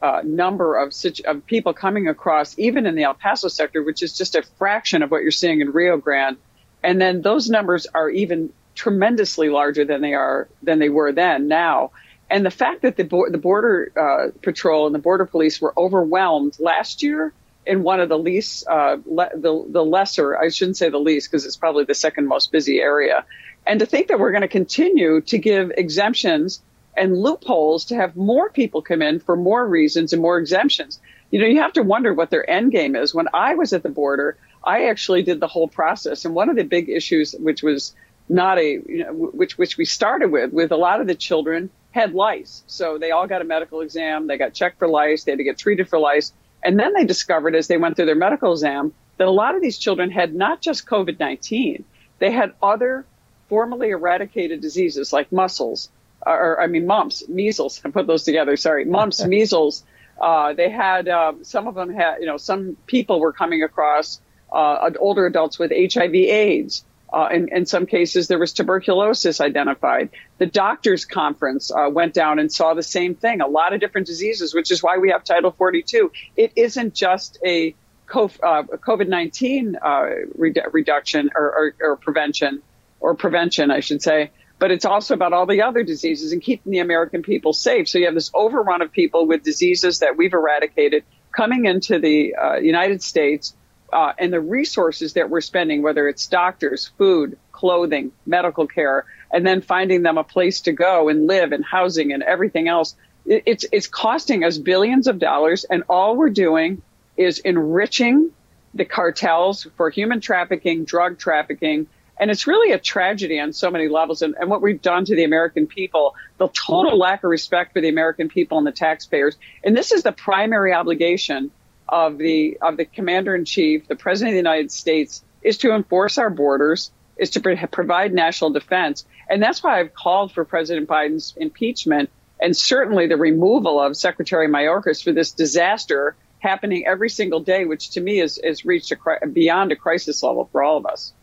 uh, 0.02 0.22
number 0.26 0.76
of, 0.78 0.96
of 1.26 1.46
people 1.46 1.74
coming 1.74 2.08
across, 2.08 2.58
even 2.58 2.88
in 2.88 2.96
the 2.96 3.04
El 3.04 3.14
Paso 3.14 3.48
sector, 3.48 3.84
which 3.84 4.02
is 4.02 4.18
just 4.18 4.36
a 4.36 4.42
fraction 4.58 5.04
of 5.04 5.12
what 5.12 5.22
you're 5.22 5.30
seeing 5.30 5.62
in 5.62 5.70
Rio 5.74 5.98
Grande. 5.98 6.38
And 6.82 7.00
then 7.00 7.22
those 7.22 7.52
numbers 7.52 7.86
are 7.94 8.10
even 8.10 8.52
tremendously 8.74 9.50
larger 9.50 9.86
than 9.86 10.02
they 10.02 10.16
are 10.16 10.48
than 10.64 10.80
they 10.80 10.90
were 10.90 11.12
then 11.12 11.48
now. 11.48 11.92
And 12.28 12.44
the 12.44 12.50
fact 12.50 12.82
that 12.82 12.98
the, 12.98 13.04
bo- 13.04 13.30
the 13.30 13.38
border 13.38 13.92
uh, 13.96 14.40
patrol 14.42 14.88
and 14.88 14.96
the 14.96 15.00
border 15.00 15.28
police 15.28 15.62
were 15.62 15.74
overwhelmed 15.78 16.58
last 16.60 17.04
year 17.04 17.32
in 17.64 17.84
one 17.84 18.00
of 18.00 18.10
the 18.10 18.18
least, 18.18 18.66
uh, 18.68 18.98
le- 19.06 19.30
the 19.36 19.66
the 19.70 19.86
lesser, 19.86 20.36
I 20.36 20.50
shouldn't 20.50 20.78
say 20.78 20.90
the 20.90 20.98
least 20.98 21.30
because 21.30 21.46
it's 21.46 21.58
probably 21.58 21.84
the 21.84 21.94
second 21.94 22.26
most 22.26 22.52
busy 22.52 22.80
area, 22.80 23.24
and 23.66 23.80
to 23.80 23.86
think 23.86 24.08
that 24.08 24.20
we're 24.20 24.32
going 24.32 24.42
to 24.42 24.48
continue 24.48 25.22
to 25.22 25.38
give 25.38 25.72
exemptions 25.78 26.62
and 26.96 27.18
loopholes 27.18 27.86
to 27.86 27.96
have 27.96 28.16
more 28.16 28.50
people 28.50 28.82
come 28.82 29.02
in 29.02 29.20
for 29.20 29.36
more 29.36 29.66
reasons 29.66 30.14
and 30.14 30.22
more 30.22 30.38
exemptions. 30.38 31.00
You 31.30 31.40
know, 31.40 31.48
you 31.48 31.62
have 31.62 31.74
to 31.74 31.84
wonder 31.84 32.14
what 32.14 32.30
their 32.30 32.48
end 32.50 32.72
game 32.72 32.96
is. 32.96 33.14
When 33.14 33.28
I 33.34 33.56
was 33.56 33.72
at 33.72 33.84
the 33.84 33.90
border, 33.90 34.38
I 34.64 34.86
actually 34.86 35.24
did 35.24 35.40
the 35.40 35.48
whole 35.48 35.68
process. 35.68 36.26
And 36.26 36.36
one 36.36 36.50
of 36.50 36.56
the 36.56 36.64
big 36.64 36.90
issues, 36.90 37.34
which 37.34 37.64
was 37.64 37.96
not 38.28 38.58
a, 38.58 38.82
you 38.86 39.04
know, 39.06 39.14
which, 39.14 39.58
which 39.58 39.78
we 39.78 39.86
started 39.86 40.32
with, 40.32 40.52
with 40.52 40.72
a 40.72 40.78
lot 40.78 41.00
of 41.00 41.08
the 41.08 41.16
children 41.16 41.70
had 41.92 42.14
lice. 42.14 42.64
So 42.68 42.98
they 42.98 43.12
all 43.12 43.28
got 43.28 43.42
a 43.42 43.46
medical 43.46 43.82
exam. 43.82 44.28
They 44.28 44.38
got 44.38 44.54
checked 44.54 44.80
for 44.80 44.88
lice. 44.88 45.24
They 45.24 45.32
had 45.32 45.40
to 45.40 45.44
get 45.44 45.58
treated 45.58 45.90
for 45.90 46.00
lice. 46.00 46.34
And 46.64 46.80
then 46.80 46.94
they 46.94 47.06
discovered 47.06 47.56
as 47.56 47.68
they 47.68 47.78
went 47.78 47.96
through 47.96 48.06
their 48.06 48.16
medical 48.16 48.52
exam 48.52 48.94
that 49.18 49.28
a 49.28 49.32
lot 49.32 49.56
of 49.56 49.62
these 49.62 49.78
children 49.78 50.12
had 50.12 50.34
not 50.34 50.62
just 50.62 50.86
COVID 50.86 51.20
19, 51.20 51.84
they 52.20 52.32
had 52.32 52.54
other 52.62 53.06
formerly 53.52 53.90
eradicated 53.90 54.62
diseases 54.62 55.12
like 55.12 55.30
mussels, 55.30 55.90
or 56.26 56.62
I 56.62 56.68
mean, 56.68 56.88
mumps, 56.88 57.28
measles. 57.28 57.82
I 57.86 57.90
put 57.90 58.08
those 58.08 58.24
together. 58.24 58.56
Sorry, 58.56 58.86
mumps, 58.86 59.24
measles. 59.36 59.84
Uh, 60.20 60.54
they 60.54 60.70
had 60.70 61.10
um, 61.10 61.44
some 61.44 61.68
of 61.68 61.76
them 61.76 61.94
had, 61.94 62.20
you 62.22 62.28
know, 62.28 62.38
some 62.38 62.78
people 62.88 63.20
were 63.20 63.34
coming 63.34 63.62
across 63.62 64.22
uh, 64.54 64.90
older 64.98 65.26
adults 65.26 65.60
with 65.60 65.72
HIV/AIDS. 65.72 66.86
Uh, 67.12 67.28
in, 67.34 67.50
in, 67.50 67.66
some 67.66 67.86
cases, 67.86 68.30
there 68.30 68.40
was 68.40 68.54
tuberculosis 68.54 69.42
identified. 69.42 70.12
The 70.38 70.46
doctors' 70.46 71.04
conference 71.04 71.70
uh, 71.70 71.90
went 71.92 72.14
down 72.14 72.40
and 72.40 72.50
saw 72.50 72.74
the 72.74 72.84
same 72.84 73.16
thing. 73.16 73.42
A 73.42 73.48
lot 73.48 73.74
of 73.74 73.82
different 73.82 74.08
diseases, 74.08 74.54
which 74.54 74.72
is 74.72 74.82
why 74.82 74.98
we 74.98 75.10
have 75.10 75.26
Title 75.26 75.52
42. 75.52 76.10
It 76.38 76.54
isn't 76.56 76.94
just 76.94 77.38
a 77.46 77.76
uh, 78.14 78.64
COVID 78.64 79.08
19 79.10 79.76
uh, 79.76 80.06
reduction 80.36 81.30
or, 81.36 81.44
or, 81.44 81.76
or 81.82 81.96
prevention, 81.98 82.62
or 83.02 83.16
prevention, 83.16 83.72
I 83.72 83.82
should 83.82 84.02
say, 84.02 84.32
but 84.60 84.72
it's 84.72 84.86
also 84.86 85.14
about 85.16 85.34
all 85.34 85.46
the 85.46 85.64
other 85.64 85.84
diseases 85.84 86.32
and 86.32 86.42
keeping 86.42 86.72
the 86.72 86.80
American 86.80 87.24
people 87.24 87.52
safe. 87.52 87.90
So 87.90 87.98
you 87.98 88.06
have 88.06 88.14
this 88.14 88.32
overrun 88.34 88.82
of 88.82 88.92
people 88.92 89.26
with 89.26 89.44
diseases 89.44 90.00
that 90.00 90.16
we've 90.16 90.34
eradicated 90.34 91.04
coming 91.36 91.66
into 91.66 92.00
the 92.00 92.36
uh, 92.36 92.56
United 92.56 93.02
States 93.02 93.56
uh, 93.92 94.14
and 94.18 94.32
the 94.32 94.40
resources 94.40 95.14
that 95.14 95.30
we're 95.30 95.42
spending, 95.42 95.82
whether 95.82 96.08
it's 96.08 96.28
doctors, 96.28 96.92
food, 96.98 97.38
clothing, 97.52 98.12
medical 98.26 98.68
care, 98.68 99.06
and 99.34 99.46
then 99.46 99.62
finding 99.62 100.04
them 100.04 100.18
a 100.18 100.24
place 100.24 100.62
to 100.62 100.72
go 100.72 101.10
and 101.10 101.28
live 101.28 101.52
and 101.52 101.66
housing 101.66 102.14
and 102.14 102.24
everything 102.24 102.68
else. 102.68 102.96
It's, 103.26 103.66
it's 103.72 103.88
costing 103.88 104.44
us 104.44 104.58
billions 104.58 105.08
of 105.08 105.20
dollars. 105.20 105.64
And 105.64 105.84
all 105.90 106.16
we're 106.16 106.30
doing 106.30 106.82
is 107.18 107.40
enriching 107.40 108.32
the 108.74 108.86
cartels 108.86 109.68
for 109.76 109.90
human 109.90 110.22
trafficking, 110.22 110.86
drug 110.86 111.18
trafficking. 111.18 111.88
And 112.20 112.30
it's 112.30 112.46
really 112.46 112.72
a 112.72 112.80
tragedy 112.80 113.40
on 113.40 113.54
so 113.54 113.72
many 113.72 113.88
levels. 113.88 114.22
And, 114.22 114.36
and 114.40 114.50
what 114.50 114.62
we've 114.62 114.82
done 114.82 115.06
to 115.06 115.16
the 115.16 115.24
American 115.24 115.66
people, 115.66 116.16
the 116.38 116.50
total 116.50 116.98
lack 116.98 117.24
of 117.24 117.30
respect 117.30 117.74
for 117.74 117.82
the 117.82 117.90
American 117.90 118.30
people 118.30 118.58
and 118.58 118.68
the 118.68 118.72
taxpayers. 118.72 119.38
And 119.64 119.76
this 119.76 119.92
is 119.92 120.04
the 120.04 120.12
primary 120.12 120.74
obligation 120.74 121.52
of 121.90 122.18
the 122.18 122.58
of 122.62 122.78
the 122.78 122.86
commander 122.86 123.36
in 123.36 123.46
chief, 123.46 123.88
the 123.88 123.96
president 123.96 124.30
of 124.30 124.34
the 124.34 124.50
United 124.50 124.72
States, 124.72 125.24
is 125.42 125.58
to 125.60 125.74
enforce 125.74 126.18
our 126.18 126.30
borders, 126.30 126.92
is 127.18 127.32
to 127.32 127.42
pro- 127.42 127.58
provide 127.68 128.14
national 128.14 128.52
defense, 128.52 129.06
and 129.30 129.44
that's 129.44 129.62
why 129.62 129.80
I've 129.80 129.94
called 129.94 130.32
for 130.32 130.46
President 130.46 130.88
Biden's 130.88 131.34
impeachment 131.38 132.10
and 132.42 132.58
certainly 132.58 133.08
the 133.08 133.18
removal 133.18 133.80
of 133.80 133.96
Secretary 133.96 134.48
Mayorkas 134.48 135.04
for 135.04 135.12
this 135.12 135.32
disaster 135.32 136.16
happening 136.40 136.88
every 136.88 137.10
single 137.10 137.40
day, 137.40 137.66
which 137.66 137.92
to 137.92 138.02
me 138.02 138.20
is 138.20 138.40
is 138.40 138.66
reached 138.66 138.92
a, 138.92 139.28
beyond 139.28 139.72
a 139.72 139.76
crisis 139.76 140.24
level 140.24 140.50
for 140.52 140.64
all 140.64 140.78
of 140.78 140.86
us. 140.86 141.14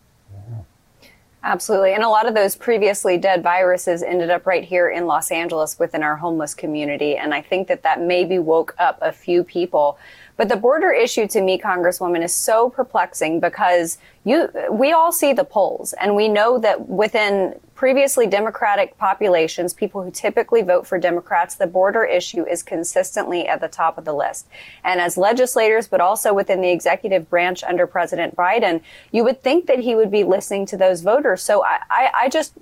Absolutely. 1.41 1.93
And 1.93 2.03
a 2.03 2.09
lot 2.09 2.27
of 2.27 2.35
those 2.35 2.55
previously 2.55 3.17
dead 3.17 3.41
viruses 3.41 4.03
ended 4.03 4.29
up 4.29 4.45
right 4.45 4.63
here 4.63 4.89
in 4.89 5.05
Los 5.05 5.31
Angeles 5.31 5.79
within 5.79 6.03
our 6.03 6.17
homeless 6.17 6.53
community. 6.53 7.15
And 7.15 7.33
I 7.33 7.41
think 7.41 7.69
that 7.69 7.83
that 7.83 8.01
maybe 8.01 8.39
woke 8.39 8.75
up 8.77 8.99
a 9.01 9.13
few 9.13 9.43
people 9.45 9.97
but 10.39 10.47
the 10.47 10.55
border 10.55 10.93
issue 10.93 11.27
to 11.27 11.41
me, 11.41 11.59
Congresswoman, 11.59 12.23
is 12.23 12.33
so 12.33 12.69
perplexing 12.69 13.41
because 13.41 13.97
you, 14.23 14.49
we 14.71 14.93
all 14.93 15.11
see 15.11 15.33
the 15.33 15.43
polls 15.43 15.91
and 15.91 16.15
we 16.15 16.29
know 16.29 16.57
that 16.59 16.87
within 16.87 17.59
previously 17.79 18.27
Democratic 18.27 18.97
populations, 18.97 19.73
people 19.73 20.03
who 20.03 20.11
typically 20.11 20.61
vote 20.61 20.85
for 20.85 20.99
Democrats, 20.99 21.55
the 21.55 21.65
border 21.65 22.03
issue 22.03 22.45
is 22.45 22.61
consistently 22.61 23.47
at 23.47 23.61
the 23.61 23.69
top 23.69 23.97
of 23.97 24.03
the 24.03 24.11
list. 24.11 24.49
And 24.83 24.99
as 24.99 25.15
legislators, 25.15 25.87
but 25.87 26.01
also 26.01 26.33
within 26.33 26.59
the 26.59 26.71
executive 26.71 27.29
branch 27.29 27.63
under 27.63 27.87
President 27.87 28.35
Biden, 28.35 28.81
you 29.13 29.23
would 29.23 29.41
think 29.41 29.65
that 29.67 29.79
he 29.79 29.95
would 29.95 30.11
be 30.11 30.25
listening 30.25 30.65
to 30.65 30.75
those 30.75 30.99
voters. 30.99 31.41
So 31.41 31.63
I, 31.63 31.79
I, 31.89 32.11
I 32.23 32.29
just, 32.29 32.53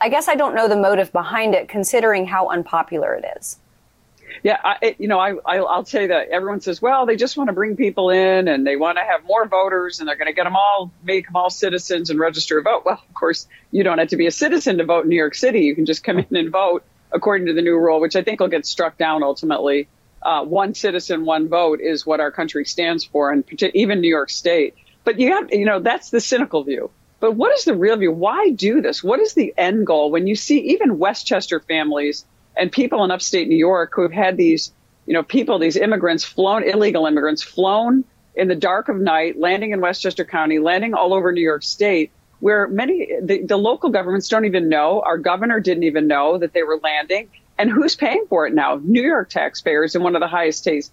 I 0.00 0.08
guess 0.08 0.28
I 0.28 0.36
don't 0.36 0.54
know 0.54 0.68
the 0.68 0.76
motive 0.76 1.10
behind 1.10 1.56
it, 1.56 1.68
considering 1.68 2.24
how 2.24 2.46
unpopular 2.46 3.12
it 3.12 3.24
is. 3.36 3.58
Yeah, 4.44 4.58
I, 4.62 4.76
it, 4.82 5.00
you 5.00 5.08
know, 5.08 5.18
I, 5.18 5.36
I 5.46 5.60
will 5.60 5.86
say 5.86 6.08
that 6.08 6.28
everyone 6.28 6.60
says, 6.60 6.82
well, 6.82 7.06
they 7.06 7.16
just 7.16 7.38
want 7.38 7.48
to 7.48 7.54
bring 7.54 7.76
people 7.76 8.10
in 8.10 8.46
and 8.46 8.66
they 8.66 8.76
want 8.76 8.98
to 8.98 9.02
have 9.02 9.24
more 9.24 9.48
voters 9.48 10.00
and 10.00 10.08
they're 10.08 10.16
going 10.16 10.26
to 10.26 10.34
get 10.34 10.44
them 10.44 10.54
all, 10.54 10.92
make 11.02 11.24
them 11.24 11.34
all 11.34 11.48
citizens 11.48 12.10
and 12.10 12.20
register 12.20 12.60
to 12.60 12.62
vote. 12.62 12.82
Well, 12.84 13.02
of 13.08 13.14
course, 13.14 13.48
you 13.70 13.82
don't 13.82 13.96
have 13.96 14.08
to 14.08 14.18
be 14.18 14.26
a 14.26 14.30
citizen 14.30 14.76
to 14.78 14.84
vote 14.84 15.04
in 15.04 15.08
New 15.08 15.16
York 15.16 15.34
City. 15.34 15.60
You 15.60 15.74
can 15.74 15.86
just 15.86 16.04
come 16.04 16.18
in 16.18 16.36
and 16.36 16.50
vote 16.50 16.84
according 17.10 17.46
to 17.46 17.54
the 17.54 17.62
new 17.62 17.74
rule, 17.78 18.00
which 18.00 18.16
I 18.16 18.22
think 18.22 18.38
will 18.38 18.48
get 18.48 18.66
struck 18.66 18.98
down 18.98 19.22
ultimately. 19.22 19.88
Uh, 20.20 20.44
one 20.44 20.74
citizen, 20.74 21.24
one 21.24 21.48
vote 21.48 21.80
is 21.80 22.04
what 22.04 22.20
our 22.20 22.30
country 22.30 22.66
stands 22.66 23.02
for, 23.02 23.30
and 23.30 23.44
even 23.74 24.02
New 24.02 24.08
York 24.08 24.28
State. 24.28 24.74
But 25.04 25.18
you 25.18 25.32
have, 25.32 25.52
you 25.52 25.64
know, 25.64 25.80
that's 25.80 26.10
the 26.10 26.20
cynical 26.20 26.64
view. 26.64 26.90
But 27.18 27.32
what 27.32 27.56
is 27.56 27.64
the 27.64 27.74
real 27.74 27.96
view? 27.96 28.12
Why 28.12 28.50
do 28.50 28.82
this? 28.82 29.02
What 29.02 29.20
is 29.20 29.32
the 29.32 29.54
end 29.56 29.86
goal? 29.86 30.10
When 30.10 30.26
you 30.26 30.36
see 30.36 30.72
even 30.72 30.98
Westchester 30.98 31.60
families 31.60 32.26
and 32.56 32.70
people 32.70 33.04
in 33.04 33.10
upstate 33.10 33.48
New 33.48 33.56
York 33.56 33.92
who 33.94 34.02
have 34.02 34.12
had 34.12 34.36
these, 34.36 34.72
you 35.06 35.14
know, 35.14 35.22
people, 35.22 35.58
these 35.58 35.76
immigrants 35.76 36.24
flown, 36.24 36.62
illegal 36.62 37.06
immigrants 37.06 37.42
flown 37.42 38.04
in 38.34 38.48
the 38.48 38.54
dark 38.54 38.88
of 38.88 38.96
night, 38.96 39.38
landing 39.38 39.72
in 39.72 39.80
Westchester 39.80 40.24
County, 40.24 40.58
landing 40.58 40.94
all 40.94 41.14
over 41.14 41.32
New 41.32 41.42
York 41.42 41.62
State, 41.62 42.10
where 42.40 42.66
many, 42.68 43.08
the, 43.22 43.42
the 43.42 43.56
local 43.56 43.90
governments 43.90 44.28
don't 44.28 44.44
even 44.44 44.68
know. 44.68 45.00
Our 45.00 45.18
governor 45.18 45.60
didn't 45.60 45.84
even 45.84 46.06
know 46.06 46.38
that 46.38 46.52
they 46.52 46.62
were 46.62 46.78
landing. 46.82 47.30
And 47.56 47.70
who's 47.70 47.94
paying 47.94 48.26
for 48.28 48.46
it 48.46 48.54
now? 48.54 48.80
New 48.82 49.02
York 49.02 49.30
taxpayers 49.30 49.94
in 49.94 50.02
one 50.02 50.16
of 50.16 50.20
the 50.20 50.26
highest 50.26 50.64
tax, 50.64 50.90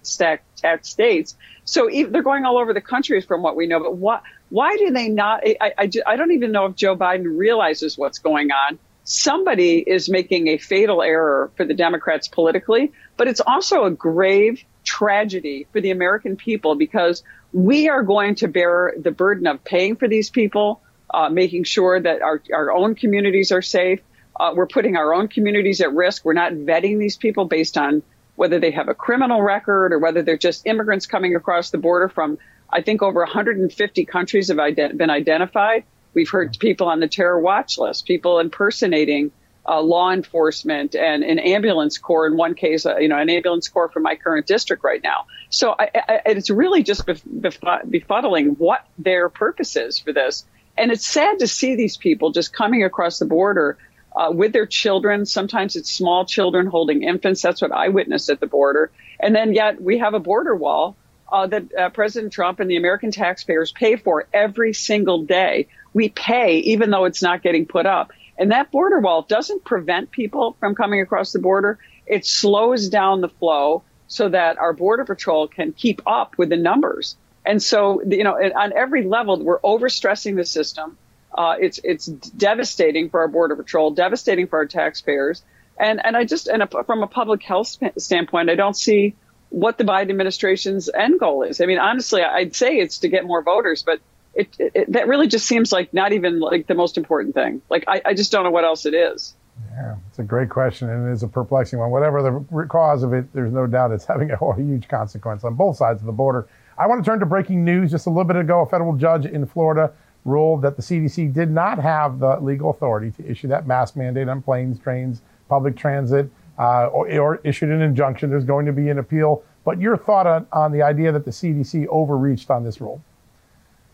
tax 0.56 0.90
states. 0.90 1.36
So 1.66 1.90
they're 1.90 2.22
going 2.22 2.46
all 2.46 2.60
over 2.60 2.74
the 2.74 2.82
country 2.82 3.20
from 3.22 3.42
what 3.42 3.56
we 3.56 3.66
know. 3.66 3.80
But 3.80 3.96
what, 3.96 4.22
why 4.50 4.78
do 4.78 4.92
they 4.92 5.10
not? 5.10 5.42
I, 5.44 5.72
I, 5.78 5.90
I 6.06 6.16
don't 6.16 6.32
even 6.32 6.52
know 6.52 6.68
if 6.68 6.76
Joe 6.76 6.96
Biden 6.96 7.38
realizes 7.38 7.98
what's 7.98 8.20
going 8.20 8.52
on 8.52 8.78
somebody 9.12 9.80
is 9.80 10.10
making 10.10 10.48
a 10.48 10.58
fatal 10.58 11.02
error 11.02 11.52
for 11.58 11.66
the 11.66 11.74
Democrats 11.74 12.28
politically, 12.28 12.92
but 13.18 13.28
it's 13.28 13.42
also 13.42 13.84
a 13.84 13.92
grave 13.92 14.64
tragedy 14.84 15.68
for 15.74 15.82
the 15.82 15.92
American 15.92 16.38
people 16.38 16.76
because 16.76 17.22
we 17.52 17.90
are 17.90 18.04
going 18.04 18.36
to 18.36 18.48
bear 18.48 18.94
the 18.98 19.12
burden 19.12 19.48
of 19.48 19.64
paying 19.64 19.98
for 19.98 20.08
these 20.08 20.30
people, 20.30 20.82
uh, 21.14 21.30
making 21.30 21.66
sure 21.66 22.00
that 22.00 22.22
our, 22.22 22.42
our 22.54 22.72
own 22.72 22.96
communities 22.96 23.52
are 23.52 23.62
safe. 23.62 24.00
Uh, 24.40 24.54
we're 24.56 24.68
putting 24.68 24.96
our 24.96 25.14
own 25.14 25.28
communities 25.28 25.82
at 25.82 25.94
risk. 25.94 26.24
We're 26.24 26.34
not 26.34 26.54
vetting 26.54 26.98
these 26.98 27.18
people 27.18 27.46
based 27.46 27.78
on 27.78 28.02
whether 28.36 28.60
they 28.60 28.72
have 28.72 28.88
a 28.88 28.96
criminal 28.96 29.42
record 29.42 29.92
or 29.92 30.00
whether 30.00 30.22
they're 30.22 30.38
just 30.38 30.66
immigrants 30.66 31.06
coming 31.06 31.36
across 31.36 31.70
the 31.70 31.78
border 31.78 32.08
from, 32.08 32.38
I 32.70 32.82
think, 32.82 33.02
over 33.02 33.20
150 33.20 34.06
countries 34.06 34.48
have 34.48 34.58
ident- 34.58 34.96
been 34.96 35.10
identified. 35.10 35.84
We've 36.14 36.30
heard 36.30 36.58
people 36.60 36.88
on 36.88 37.00
the 37.00 37.08
terror 37.08 37.40
watch 37.40 37.78
list, 37.78 38.06
people 38.06 38.40
impersonating 38.40 39.32
uh, 39.68 39.82
law 39.82 40.12
enforcement 40.12 40.96
and 40.96 41.24
an 41.24 41.40
ambulance 41.40 41.98
corps. 41.98 42.28
In 42.28 42.36
one 42.36 42.56
case, 42.56 42.86
uh, 42.86 42.98
you 42.98 43.08
know, 43.08 43.18
an 43.18 43.30
ambulance 43.30 43.70
corps 43.70 43.90
from 43.90 44.04
my 44.04 44.16
current 44.16 44.48
district 44.48 44.84
right 44.84 45.02
now. 45.04 45.26
So 45.50 45.76
I, 45.78 45.90
I, 45.94 46.22
it's 46.26 46.50
really 46.50 46.84
just 46.84 47.06
bef- 47.06 47.90
befuddling 47.90 48.58
what 48.58 48.86
their 48.98 49.30
purpose 49.30 49.76
is 49.76 50.00
for 50.00 50.14
this. 50.14 50.46
And 50.78 50.92
it's 50.92 51.06
sad 51.06 51.40
to 51.40 51.48
see 51.48 51.76
these 51.76 51.98
people 51.98 52.32
just 52.32 52.54
coming 52.54 52.84
across 52.84 53.20
the 53.20 53.26
border 53.26 53.78
uh, 54.16 54.32
with 54.32 54.52
their 54.52 54.66
children. 54.66 55.26
Sometimes 55.26 55.76
it's 55.76 55.92
small 55.92 56.26
children 56.26 56.66
holding 56.66 57.04
infants. 57.04 57.42
That's 57.42 57.62
what 57.62 57.72
I 57.72 57.90
witnessed 57.90 58.30
at 58.30 58.40
the 58.40 58.48
border. 58.48 58.92
And 59.20 59.36
then 59.36 59.54
yet 59.54 59.82
we 59.82 60.00
have 60.00 60.14
a 60.14 60.20
border 60.20 60.56
wall 60.56 60.96
uh, 61.32 61.48
that 61.48 61.76
uh, 61.76 61.90
President 61.90 62.34
Trump 62.34 62.60
and 62.60 62.70
the 62.70 62.78
American 62.78 63.12
taxpayers 63.12 63.72
pay 63.72 63.96
for 63.96 64.28
every 64.34 64.74
single 64.74 65.24
day 65.24 65.68
we 65.94 66.10
pay 66.10 66.60
even 66.60 66.90
though 66.90 67.06
it's 67.06 67.22
not 67.22 67.44
getting 67.44 67.66
put 67.66 67.86
up. 67.86 68.12
And 68.38 68.52
that 68.52 68.72
border 68.72 69.00
wall 69.00 69.24
doesn't 69.24 69.64
prevent 69.64 70.12
people 70.12 70.56
from 70.60 70.74
coming 70.76 71.02
across 71.02 71.32
the 71.32 71.40
border. 71.40 71.78
It 72.08 72.26
slows 72.26 72.90
down 72.90 73.22
the 73.22 73.30
flow 73.30 73.84
so 74.08 74.30
that 74.30 74.58
our 74.58 74.74
border 74.74 75.06
patrol 75.06 75.48
can 75.48 75.74
keep 75.74 76.02
up 76.06 76.38
with 76.38 76.50
the 76.50 76.58
numbers. 76.58 77.16
And 77.46 77.62
so, 77.62 78.02
you 78.04 78.24
know, 78.24 78.36
on 78.36 78.74
every 78.74 79.04
level, 79.04 79.42
we're 79.42 79.60
overstressing 79.62 80.36
the 80.36 80.46
system. 80.46 80.98
Uh, 81.34 81.56
it's 81.60 81.80
it's 81.84 82.06
devastating 82.06 83.10
for 83.10 83.22
our 83.22 83.28
border 83.28 83.56
patrol, 83.56 83.92
devastating 83.92 84.48
for 84.48 84.58
our 84.60 84.66
taxpayers, 84.66 85.44
and 85.80 86.06
and 86.06 86.18
I 86.18 86.26
just 86.26 86.48
and 86.48 86.62
a, 86.62 86.84
from 86.84 87.04
a 87.04 87.08
public 87.08 87.42
health 87.42 87.78
standpoint, 87.98 88.50
I 88.50 88.56
don't 88.56 88.76
see 88.76 89.16
what 89.50 89.78
the 89.78 89.86
Biden 89.86 90.10
administration's 90.10 90.90
end 90.90 91.20
goal 91.20 91.44
is. 91.44 91.62
I 91.62 91.66
mean, 91.66 91.80
honestly, 91.80 92.22
I'd 92.22 92.56
say 92.56 92.78
it's 92.78 93.00
to 93.00 93.08
get 93.08 93.26
more 93.26 93.42
voters, 93.44 93.82
but 93.82 94.00
it, 94.34 94.56
it, 94.60 94.92
that 94.92 95.08
really 95.08 95.28
just 95.28 95.46
seems 95.46 95.72
like 95.72 95.94
not 95.94 96.14
even 96.14 96.40
like 96.40 96.68
the 96.68 96.76
most 96.76 96.98
important 96.98 97.36
thing. 97.36 97.62
Like 97.70 97.84
I, 97.88 98.02
I 98.06 98.14
just 98.14 98.32
don't 98.32 98.44
know 98.44 98.52
what 98.52 98.64
else 98.64 98.86
it 98.86 98.94
is. 98.94 99.36
Yeah, 99.74 99.96
it's 100.10 100.20
a 100.20 100.24
great 100.24 100.50
question, 100.50 100.90
and 100.90 101.08
it 101.08 101.12
is 101.12 101.24
a 101.24 101.28
perplexing 101.28 101.80
one. 101.80 101.92
Whatever 101.92 102.24
the 102.24 102.68
cause 102.68 103.04
of 103.04 103.14
it, 103.14 103.32
there's 103.34 103.52
no 103.52 103.68
doubt 103.68 103.92
it's 103.92 104.06
having 104.14 104.32
a 104.32 104.56
huge 104.56 104.88
consequence 104.88 105.44
on 105.44 105.56
both 105.56 105.78
sides 105.78 106.02
of 106.02 106.06
the 106.06 106.12
border. 106.12 106.48
I 106.78 106.88
want 106.88 107.04
to 107.04 107.10
turn 107.10 107.20
to 107.20 107.26
breaking 107.26 107.64
news. 107.64 107.92
Just 107.92 108.08
a 108.08 108.10
little 108.10 108.24
bit 108.24 108.38
ago, 108.38 108.62
a 108.62 108.66
federal 108.66 108.96
judge 108.96 109.26
in 109.26 109.46
Florida 109.46 109.92
ruled 110.26 110.62
that 110.62 110.76
the 110.76 110.82
CDC 110.82 111.34
did 111.34 111.50
not 111.50 111.80
have 111.80 112.20
the 112.20 112.40
legal 112.40 112.70
authority 112.70 113.12
to 113.12 113.30
issue 113.30 113.48
that 113.48 113.68
mask 113.68 113.96
mandate 113.96 114.30
on 114.30 114.42
planes, 114.42 114.80
trains, 114.80 115.22
public 115.50 115.76
transit, 115.76 116.30
uh, 116.60 116.88
or, 116.88 117.10
or, 117.20 117.42
issued 117.44 117.70
an 117.70 117.82
injunction. 117.82 118.30
There's 118.30 118.46
going 118.46 118.66
to 118.68 118.74
be 118.74 118.90
an 118.90 119.00
appeal. 119.00 119.44
But 119.64 119.80
your 119.80 119.98
thought 119.98 120.28
on, 120.28 120.48
on 120.52 120.72
the 120.72 120.82
idea 120.82 121.12
that 121.12 121.26
the 121.26 121.32
CDC 121.32 121.88
overreached 121.88 122.52
on 122.52 122.64
this 122.64 122.80
rule? 122.80 123.02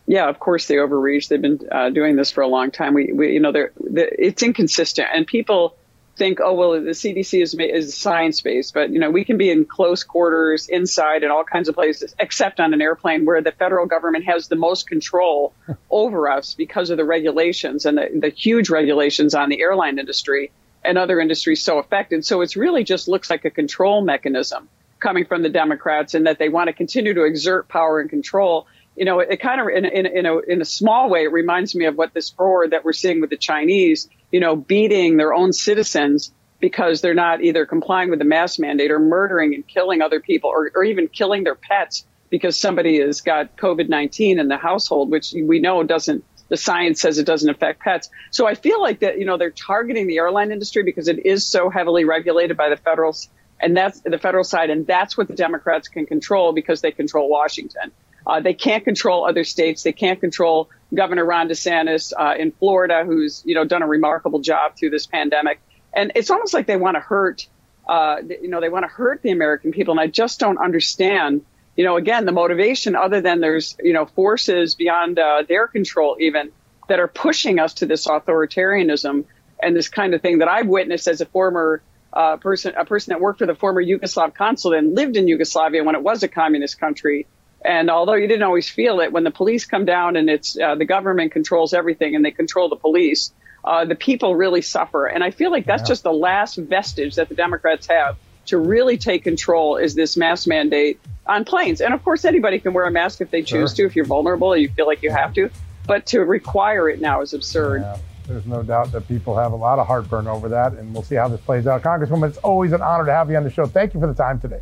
Yeah, 0.08 0.30
of 0.30 0.40
course 0.40 0.66
they 0.66 0.78
overreach. 0.78 1.28
They've 1.28 1.40
been 1.40 1.60
uh, 1.70 1.90
doing 1.90 2.16
this 2.16 2.30
for 2.30 2.40
a 2.40 2.48
long 2.48 2.70
time. 2.70 2.94
We, 2.94 3.12
we 3.12 3.34
you 3.34 3.40
know, 3.40 3.52
they're, 3.52 3.72
they're, 3.78 4.10
it's 4.18 4.42
inconsistent, 4.42 5.06
and 5.12 5.26
people 5.26 5.76
think, 6.16 6.40
oh 6.42 6.54
well, 6.54 6.72
the 6.72 6.92
CDC 6.92 7.42
is 7.42 7.54
is 7.54 7.94
science 7.94 8.40
based, 8.40 8.72
but 8.72 8.88
you 8.90 9.00
know 9.00 9.10
we 9.10 9.22
can 9.22 9.36
be 9.36 9.50
in 9.50 9.66
close 9.66 10.04
quarters, 10.04 10.66
inside, 10.66 11.24
in 11.24 11.30
all 11.30 11.44
kinds 11.44 11.68
of 11.68 11.74
places, 11.74 12.14
except 12.18 12.58
on 12.58 12.72
an 12.72 12.80
airplane 12.80 13.26
where 13.26 13.42
the 13.42 13.52
federal 13.52 13.84
government 13.84 14.24
has 14.24 14.48
the 14.48 14.56
most 14.56 14.88
control 14.88 15.52
over 15.90 16.30
us 16.30 16.54
because 16.54 16.88
of 16.88 16.96
the 16.96 17.04
regulations 17.04 17.84
and 17.84 17.98
the, 17.98 18.08
the 18.18 18.30
huge 18.30 18.70
regulations 18.70 19.34
on 19.34 19.50
the 19.50 19.60
airline 19.60 19.98
industry 19.98 20.50
and 20.82 20.96
other 20.96 21.20
industries 21.20 21.62
so 21.62 21.78
affected. 21.78 22.24
So 22.24 22.40
it's 22.40 22.56
really 22.56 22.82
just 22.82 23.08
looks 23.08 23.28
like 23.28 23.44
a 23.44 23.50
control 23.50 24.00
mechanism 24.00 24.70
coming 25.00 25.26
from 25.26 25.42
the 25.42 25.48
Democrats, 25.50 26.14
and 26.14 26.26
that 26.26 26.38
they 26.38 26.48
want 26.48 26.68
to 26.68 26.72
continue 26.72 27.12
to 27.12 27.24
exert 27.24 27.68
power 27.68 28.00
and 28.00 28.08
control 28.08 28.66
you 28.98 29.04
know, 29.04 29.20
it, 29.20 29.28
it 29.30 29.36
kind 29.40 29.60
of, 29.60 29.68
in, 29.68 29.84
in, 29.84 30.06
in, 30.06 30.26
a, 30.26 30.38
in 30.38 30.60
a 30.60 30.64
small 30.64 31.08
way, 31.08 31.22
it 31.22 31.32
reminds 31.32 31.74
me 31.74 31.84
of 31.86 31.96
what 31.96 32.12
this 32.14 32.34
roar 32.38 32.68
that 32.68 32.84
we're 32.84 32.92
seeing 32.92 33.20
with 33.20 33.30
the 33.30 33.36
Chinese, 33.36 34.08
you 34.32 34.40
know, 34.40 34.56
beating 34.56 35.16
their 35.16 35.32
own 35.32 35.52
citizens 35.52 36.32
because 36.60 37.00
they're 37.00 37.14
not 37.14 37.42
either 37.42 37.64
complying 37.64 38.10
with 38.10 38.18
the 38.18 38.24
mask 38.24 38.58
mandate 38.58 38.90
or 38.90 38.98
murdering 38.98 39.54
and 39.54 39.66
killing 39.66 40.02
other 40.02 40.18
people 40.18 40.50
or, 40.50 40.70
or 40.74 40.82
even 40.82 41.06
killing 41.06 41.44
their 41.44 41.54
pets 41.54 42.04
because 42.30 42.58
somebody 42.58 43.00
has 43.00 43.20
got 43.20 43.56
COVID 43.56 43.88
19 43.88 44.38
in 44.38 44.48
the 44.48 44.56
household, 44.56 45.10
which 45.10 45.32
we 45.32 45.60
know 45.60 45.82
doesn't, 45.84 46.24
the 46.48 46.56
science 46.56 47.00
says 47.00 47.18
it 47.18 47.26
doesn't 47.26 47.48
affect 47.48 47.80
pets. 47.80 48.10
So 48.32 48.46
I 48.46 48.54
feel 48.54 48.82
like 48.82 49.00
that, 49.00 49.18
you 49.18 49.24
know, 49.24 49.38
they're 49.38 49.50
targeting 49.50 50.08
the 50.08 50.18
airline 50.18 50.50
industry 50.50 50.82
because 50.82 51.06
it 51.06 51.24
is 51.24 51.46
so 51.46 51.70
heavily 51.70 52.04
regulated 52.04 52.56
by 52.56 52.68
the 52.68 52.76
federal 52.76 53.14
and 53.60 53.76
that's 53.76 54.00
the 54.00 54.18
federal 54.18 54.44
side. 54.44 54.70
And 54.70 54.86
that's 54.86 55.16
what 55.16 55.28
the 55.28 55.34
Democrats 55.34 55.88
can 55.88 56.06
control 56.06 56.52
because 56.52 56.80
they 56.80 56.92
control 56.92 57.28
Washington. 57.28 57.92
Uh, 58.28 58.40
they 58.40 58.52
can't 58.52 58.84
control 58.84 59.26
other 59.26 59.42
states. 59.42 59.82
They 59.82 59.92
can't 59.92 60.20
control 60.20 60.68
Governor 60.94 61.24
Ron 61.24 61.48
DeSantis 61.48 62.12
uh, 62.16 62.34
in 62.38 62.52
Florida, 62.52 63.04
who's 63.04 63.42
you 63.46 63.54
know 63.54 63.64
done 63.64 63.82
a 63.82 63.86
remarkable 63.86 64.40
job 64.40 64.76
through 64.76 64.90
this 64.90 65.06
pandemic. 65.06 65.60
And 65.94 66.12
it's 66.14 66.30
almost 66.30 66.52
like 66.52 66.66
they 66.66 66.76
want 66.76 66.96
to 66.96 67.00
hurt, 67.00 67.48
uh, 67.88 68.18
you 68.28 68.48
know, 68.48 68.60
they 68.60 68.68
want 68.68 68.84
to 68.84 68.88
hurt 68.88 69.22
the 69.22 69.30
American 69.30 69.72
people. 69.72 69.92
And 69.92 70.00
I 70.00 70.06
just 70.06 70.38
don't 70.38 70.58
understand, 70.58 71.44
you 71.76 71.84
know, 71.84 71.96
again, 71.96 72.26
the 72.26 72.32
motivation 72.32 72.94
other 72.94 73.22
than 73.22 73.40
there's 73.40 73.76
you 73.82 73.94
know 73.94 74.04
forces 74.04 74.74
beyond 74.74 75.18
uh, 75.18 75.44
their 75.48 75.66
control 75.66 76.16
even 76.20 76.52
that 76.88 77.00
are 77.00 77.08
pushing 77.08 77.58
us 77.58 77.74
to 77.74 77.86
this 77.86 78.06
authoritarianism 78.06 79.24
and 79.62 79.76
this 79.76 79.88
kind 79.88 80.14
of 80.14 80.20
thing 80.20 80.38
that 80.38 80.48
I've 80.48 80.66
witnessed 80.66 81.08
as 81.08 81.20
a 81.20 81.26
former 81.26 81.82
uh, 82.12 82.36
person, 82.36 82.74
a 82.76 82.84
person 82.84 83.12
that 83.12 83.20
worked 83.20 83.38
for 83.38 83.46
the 83.46 83.54
former 83.54 83.82
Yugoslav 83.82 84.34
consulate 84.34 84.78
and 84.78 84.94
lived 84.94 85.16
in 85.16 85.28
Yugoslavia 85.28 85.84
when 85.84 85.94
it 85.94 86.02
was 86.02 86.22
a 86.22 86.28
communist 86.28 86.80
country 86.80 87.26
and 87.64 87.90
although 87.90 88.14
you 88.14 88.28
didn't 88.28 88.44
always 88.44 88.68
feel 88.68 89.00
it, 89.00 89.12
when 89.12 89.24
the 89.24 89.30
police 89.30 89.66
come 89.66 89.84
down 89.84 90.16
and 90.16 90.30
it's 90.30 90.58
uh, 90.58 90.74
the 90.74 90.84
government 90.84 91.32
controls 91.32 91.74
everything 91.74 92.14
and 92.14 92.24
they 92.24 92.30
control 92.30 92.68
the 92.68 92.76
police, 92.76 93.32
uh, 93.64 93.84
the 93.84 93.94
people 93.94 94.36
really 94.36 94.62
suffer. 94.62 95.06
And 95.06 95.24
I 95.24 95.30
feel 95.30 95.50
like 95.50 95.66
that's 95.66 95.82
yeah. 95.82 95.88
just 95.88 96.02
the 96.04 96.12
last 96.12 96.56
vestige 96.56 97.16
that 97.16 97.28
the 97.28 97.34
Democrats 97.34 97.86
have 97.88 98.16
to 98.46 98.58
really 98.58 98.96
take 98.96 99.24
control 99.24 99.76
is 99.76 99.94
this 99.94 100.16
mask 100.16 100.46
mandate 100.46 101.00
on 101.26 101.44
planes. 101.44 101.80
And 101.80 101.92
of 101.92 102.02
course, 102.02 102.24
anybody 102.24 102.58
can 102.60 102.72
wear 102.72 102.86
a 102.86 102.90
mask 102.90 103.20
if 103.20 103.30
they 103.30 103.42
choose 103.42 103.70
sure. 103.70 103.84
to, 103.84 103.90
if 103.90 103.96
you're 103.96 104.06
vulnerable, 104.06 104.56
you 104.56 104.70
feel 104.70 104.86
like 104.86 105.02
you 105.02 105.10
have 105.10 105.34
to. 105.34 105.50
But 105.86 106.06
to 106.06 106.20
require 106.20 106.88
it 106.88 107.00
now 107.00 107.22
is 107.22 107.34
absurd. 107.34 107.82
Yeah. 107.82 107.98
There's 108.26 108.46
no 108.46 108.62
doubt 108.62 108.92
that 108.92 109.08
people 109.08 109.36
have 109.36 109.52
a 109.52 109.56
lot 109.56 109.78
of 109.78 109.86
heartburn 109.86 110.26
over 110.26 110.50
that, 110.50 110.74
and 110.74 110.92
we'll 110.92 111.02
see 111.02 111.14
how 111.14 111.28
this 111.28 111.40
plays 111.40 111.66
out. 111.66 111.82
Congresswoman, 111.82 112.28
it's 112.28 112.38
always 112.38 112.72
an 112.72 112.82
honor 112.82 113.06
to 113.06 113.12
have 113.12 113.30
you 113.30 113.36
on 113.36 113.44
the 113.44 113.50
show. 113.50 113.64
Thank 113.64 113.94
you 113.94 114.00
for 114.00 114.06
the 114.06 114.14
time 114.14 114.38
today. 114.38 114.60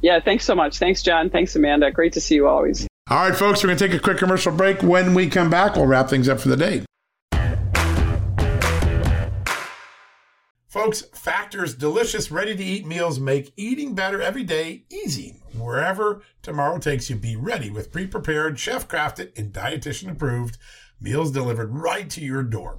Yeah, 0.00 0.20
thanks 0.20 0.44
so 0.44 0.54
much. 0.54 0.78
Thanks, 0.78 1.02
John. 1.02 1.30
Thanks, 1.30 1.56
Amanda. 1.56 1.90
Great 1.90 2.12
to 2.14 2.20
see 2.20 2.36
you 2.36 2.48
always. 2.48 2.86
All 3.08 3.28
right, 3.28 3.36
folks, 3.36 3.62
we're 3.62 3.68
going 3.68 3.78
to 3.78 3.88
take 3.88 3.96
a 3.96 4.02
quick 4.02 4.18
commercial 4.18 4.52
break. 4.52 4.82
When 4.82 5.14
we 5.14 5.28
come 5.28 5.48
back, 5.48 5.76
we'll 5.76 5.86
wrap 5.86 6.08
things 6.08 6.28
up 6.28 6.40
for 6.40 6.48
the 6.48 6.56
day. 6.56 6.84
Folks, 10.66 11.02
Factor's 11.14 11.74
delicious, 11.74 12.30
ready 12.30 12.54
to 12.54 12.62
eat 12.62 12.86
meals 12.86 13.18
make 13.18 13.52
eating 13.56 13.94
better 13.94 14.20
every 14.20 14.44
day 14.44 14.84
easy. 14.90 15.40
Wherever 15.56 16.20
tomorrow 16.42 16.78
takes 16.78 17.08
you, 17.08 17.16
be 17.16 17.34
ready 17.34 17.70
with 17.70 17.90
pre 17.90 18.06
prepared, 18.06 18.58
chef 18.58 18.86
crafted, 18.86 19.36
and 19.38 19.52
dietitian 19.52 20.10
approved 20.10 20.58
meals 21.00 21.30
delivered 21.30 21.74
right 21.74 22.10
to 22.10 22.20
your 22.20 22.42
door. 22.42 22.78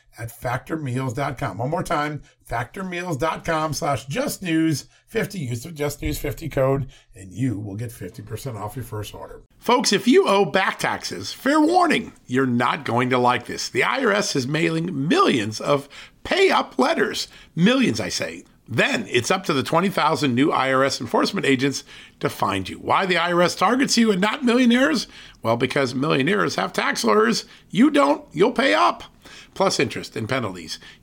at 0.17 0.29
factormeals.com. 0.29 1.57
One 1.57 1.69
more 1.69 1.83
time, 1.83 2.21
factormeals.com 2.49 3.73
slash 3.73 4.07
justnews50. 4.07 5.39
Use 5.39 5.63
the 5.63 5.69
justnews50 5.69 6.51
code 6.51 6.89
and 7.15 7.31
you 7.31 7.59
will 7.59 7.75
get 7.75 7.91
50% 7.91 8.55
off 8.55 8.75
your 8.75 8.85
first 8.85 9.13
order. 9.13 9.41
Folks, 9.57 9.93
if 9.93 10.07
you 10.07 10.27
owe 10.27 10.45
back 10.45 10.79
taxes, 10.79 11.33
fair 11.33 11.61
warning, 11.61 12.13
you're 12.27 12.45
not 12.45 12.85
going 12.85 13.09
to 13.09 13.17
like 13.17 13.45
this. 13.45 13.69
The 13.69 13.81
IRS 13.81 14.35
is 14.35 14.47
mailing 14.47 15.07
millions 15.07 15.61
of 15.61 15.87
pay 16.23 16.51
up 16.51 16.77
letters. 16.77 17.27
Millions, 17.55 17.99
I 17.99 18.09
say. 18.09 18.43
Then 18.67 19.05
it's 19.09 19.29
up 19.29 19.43
to 19.45 19.53
the 19.53 19.63
20,000 19.63 20.33
new 20.33 20.49
IRS 20.49 21.01
enforcement 21.01 21.45
agents 21.45 21.83
to 22.21 22.29
find 22.29 22.69
you. 22.69 22.77
Why 22.77 23.05
the 23.05 23.15
IRS 23.15 23.57
targets 23.57 23.97
you 23.97 24.11
and 24.11 24.21
not 24.21 24.45
millionaires? 24.45 25.07
Well, 25.43 25.57
because 25.57 25.93
millionaires 25.93 26.55
have 26.55 26.71
tax 26.71 27.03
lawyers. 27.03 27.43
You 27.69 27.91
don't, 27.91 28.23
you'll 28.31 28.53
pay 28.53 28.73
up 28.73 29.03
plus 29.53 29.79
interest 29.79 30.15
and 30.15 30.27
penalties. 30.27 30.79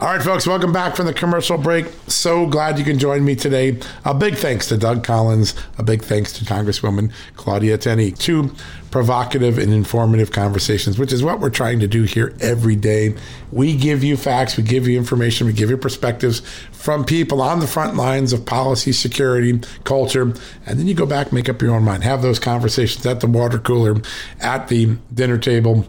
All 0.00 0.08
right, 0.08 0.22
folks, 0.22 0.46
welcome 0.46 0.72
back 0.72 0.96
from 0.96 1.04
the 1.04 1.12
commercial 1.12 1.58
break. 1.58 1.84
So 2.06 2.46
glad 2.46 2.78
you 2.78 2.86
can 2.86 2.98
join 2.98 3.22
me 3.22 3.36
today. 3.36 3.78
A 4.06 4.14
big 4.14 4.34
thanks 4.34 4.66
to 4.68 4.78
Doug 4.78 5.04
Collins. 5.04 5.54
A 5.76 5.82
big 5.82 6.02
thanks 6.02 6.32
to 6.38 6.44
Congresswoman 6.46 7.12
Claudia 7.36 7.76
Tenney. 7.76 8.10
Two 8.12 8.54
provocative 8.90 9.58
and 9.58 9.74
informative 9.74 10.32
conversations, 10.32 10.98
which 10.98 11.12
is 11.12 11.22
what 11.22 11.38
we're 11.38 11.50
trying 11.50 11.80
to 11.80 11.86
do 11.86 12.04
here 12.04 12.34
every 12.40 12.76
day. 12.76 13.14
We 13.52 13.76
give 13.76 14.02
you 14.02 14.16
facts, 14.16 14.56
we 14.56 14.62
give 14.62 14.88
you 14.88 14.96
information, 14.96 15.46
we 15.46 15.52
give 15.52 15.68
you 15.68 15.76
perspectives 15.76 16.40
from 16.72 17.04
people 17.04 17.42
on 17.42 17.60
the 17.60 17.66
front 17.66 17.94
lines 17.94 18.32
of 18.32 18.46
policy, 18.46 18.92
security, 18.92 19.60
culture, 19.84 20.32
and 20.64 20.78
then 20.78 20.88
you 20.88 20.94
go 20.94 21.04
back, 21.04 21.30
make 21.30 21.50
up 21.50 21.60
your 21.60 21.74
own 21.74 21.84
mind. 21.84 22.04
Have 22.04 22.22
those 22.22 22.38
conversations 22.38 23.04
at 23.04 23.20
the 23.20 23.26
water 23.26 23.58
cooler, 23.58 24.00
at 24.40 24.68
the 24.68 24.96
dinner 25.12 25.36
table, 25.36 25.86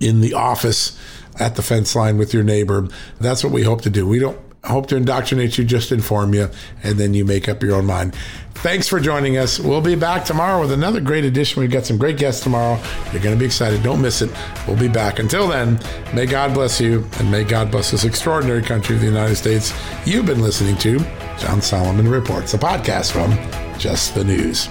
in 0.00 0.20
the 0.20 0.34
office 0.34 0.98
at 1.38 1.56
the 1.56 1.62
fence 1.62 1.94
line 1.94 2.18
with 2.18 2.32
your 2.32 2.42
neighbor. 2.42 2.88
That's 3.20 3.44
what 3.44 3.52
we 3.52 3.62
hope 3.62 3.82
to 3.82 3.90
do. 3.90 4.06
We 4.06 4.18
don't 4.18 4.38
hope 4.64 4.86
to 4.86 4.96
indoctrinate 4.96 5.58
you, 5.58 5.64
just 5.64 5.92
inform 5.92 6.34
you, 6.34 6.48
and 6.82 6.98
then 6.98 7.14
you 7.14 7.24
make 7.24 7.48
up 7.48 7.62
your 7.62 7.76
own 7.76 7.86
mind. 7.86 8.14
Thanks 8.54 8.88
for 8.88 8.98
joining 8.98 9.36
us. 9.36 9.58
We'll 9.58 9.82
be 9.82 9.94
back 9.94 10.24
tomorrow 10.24 10.60
with 10.60 10.72
another 10.72 11.00
great 11.00 11.24
edition. 11.24 11.60
We've 11.60 11.70
got 11.70 11.84
some 11.84 11.98
great 11.98 12.16
guests 12.16 12.42
tomorrow. 12.42 12.80
You're 13.12 13.22
going 13.22 13.34
to 13.34 13.38
be 13.38 13.44
excited. 13.44 13.82
Don't 13.82 14.00
miss 14.00 14.22
it. 14.22 14.30
We'll 14.66 14.78
be 14.78 14.88
back. 14.88 15.18
Until 15.18 15.48
then, 15.48 15.78
may 16.14 16.24
God 16.24 16.54
bless 16.54 16.80
you, 16.80 17.06
and 17.18 17.30
may 17.30 17.44
God 17.44 17.70
bless 17.70 17.90
this 17.90 18.04
extraordinary 18.04 18.62
country 18.62 18.94
of 18.94 19.02
the 19.02 19.08
United 19.08 19.36
States. 19.36 19.74
You've 20.06 20.26
been 20.26 20.40
listening 20.40 20.78
to 20.78 20.98
John 21.38 21.60
Solomon 21.60 22.08
Reports, 22.08 22.54
a 22.54 22.58
podcast 22.58 23.12
from 23.12 23.32
Just 23.78 24.14
the 24.14 24.24
News. 24.24 24.70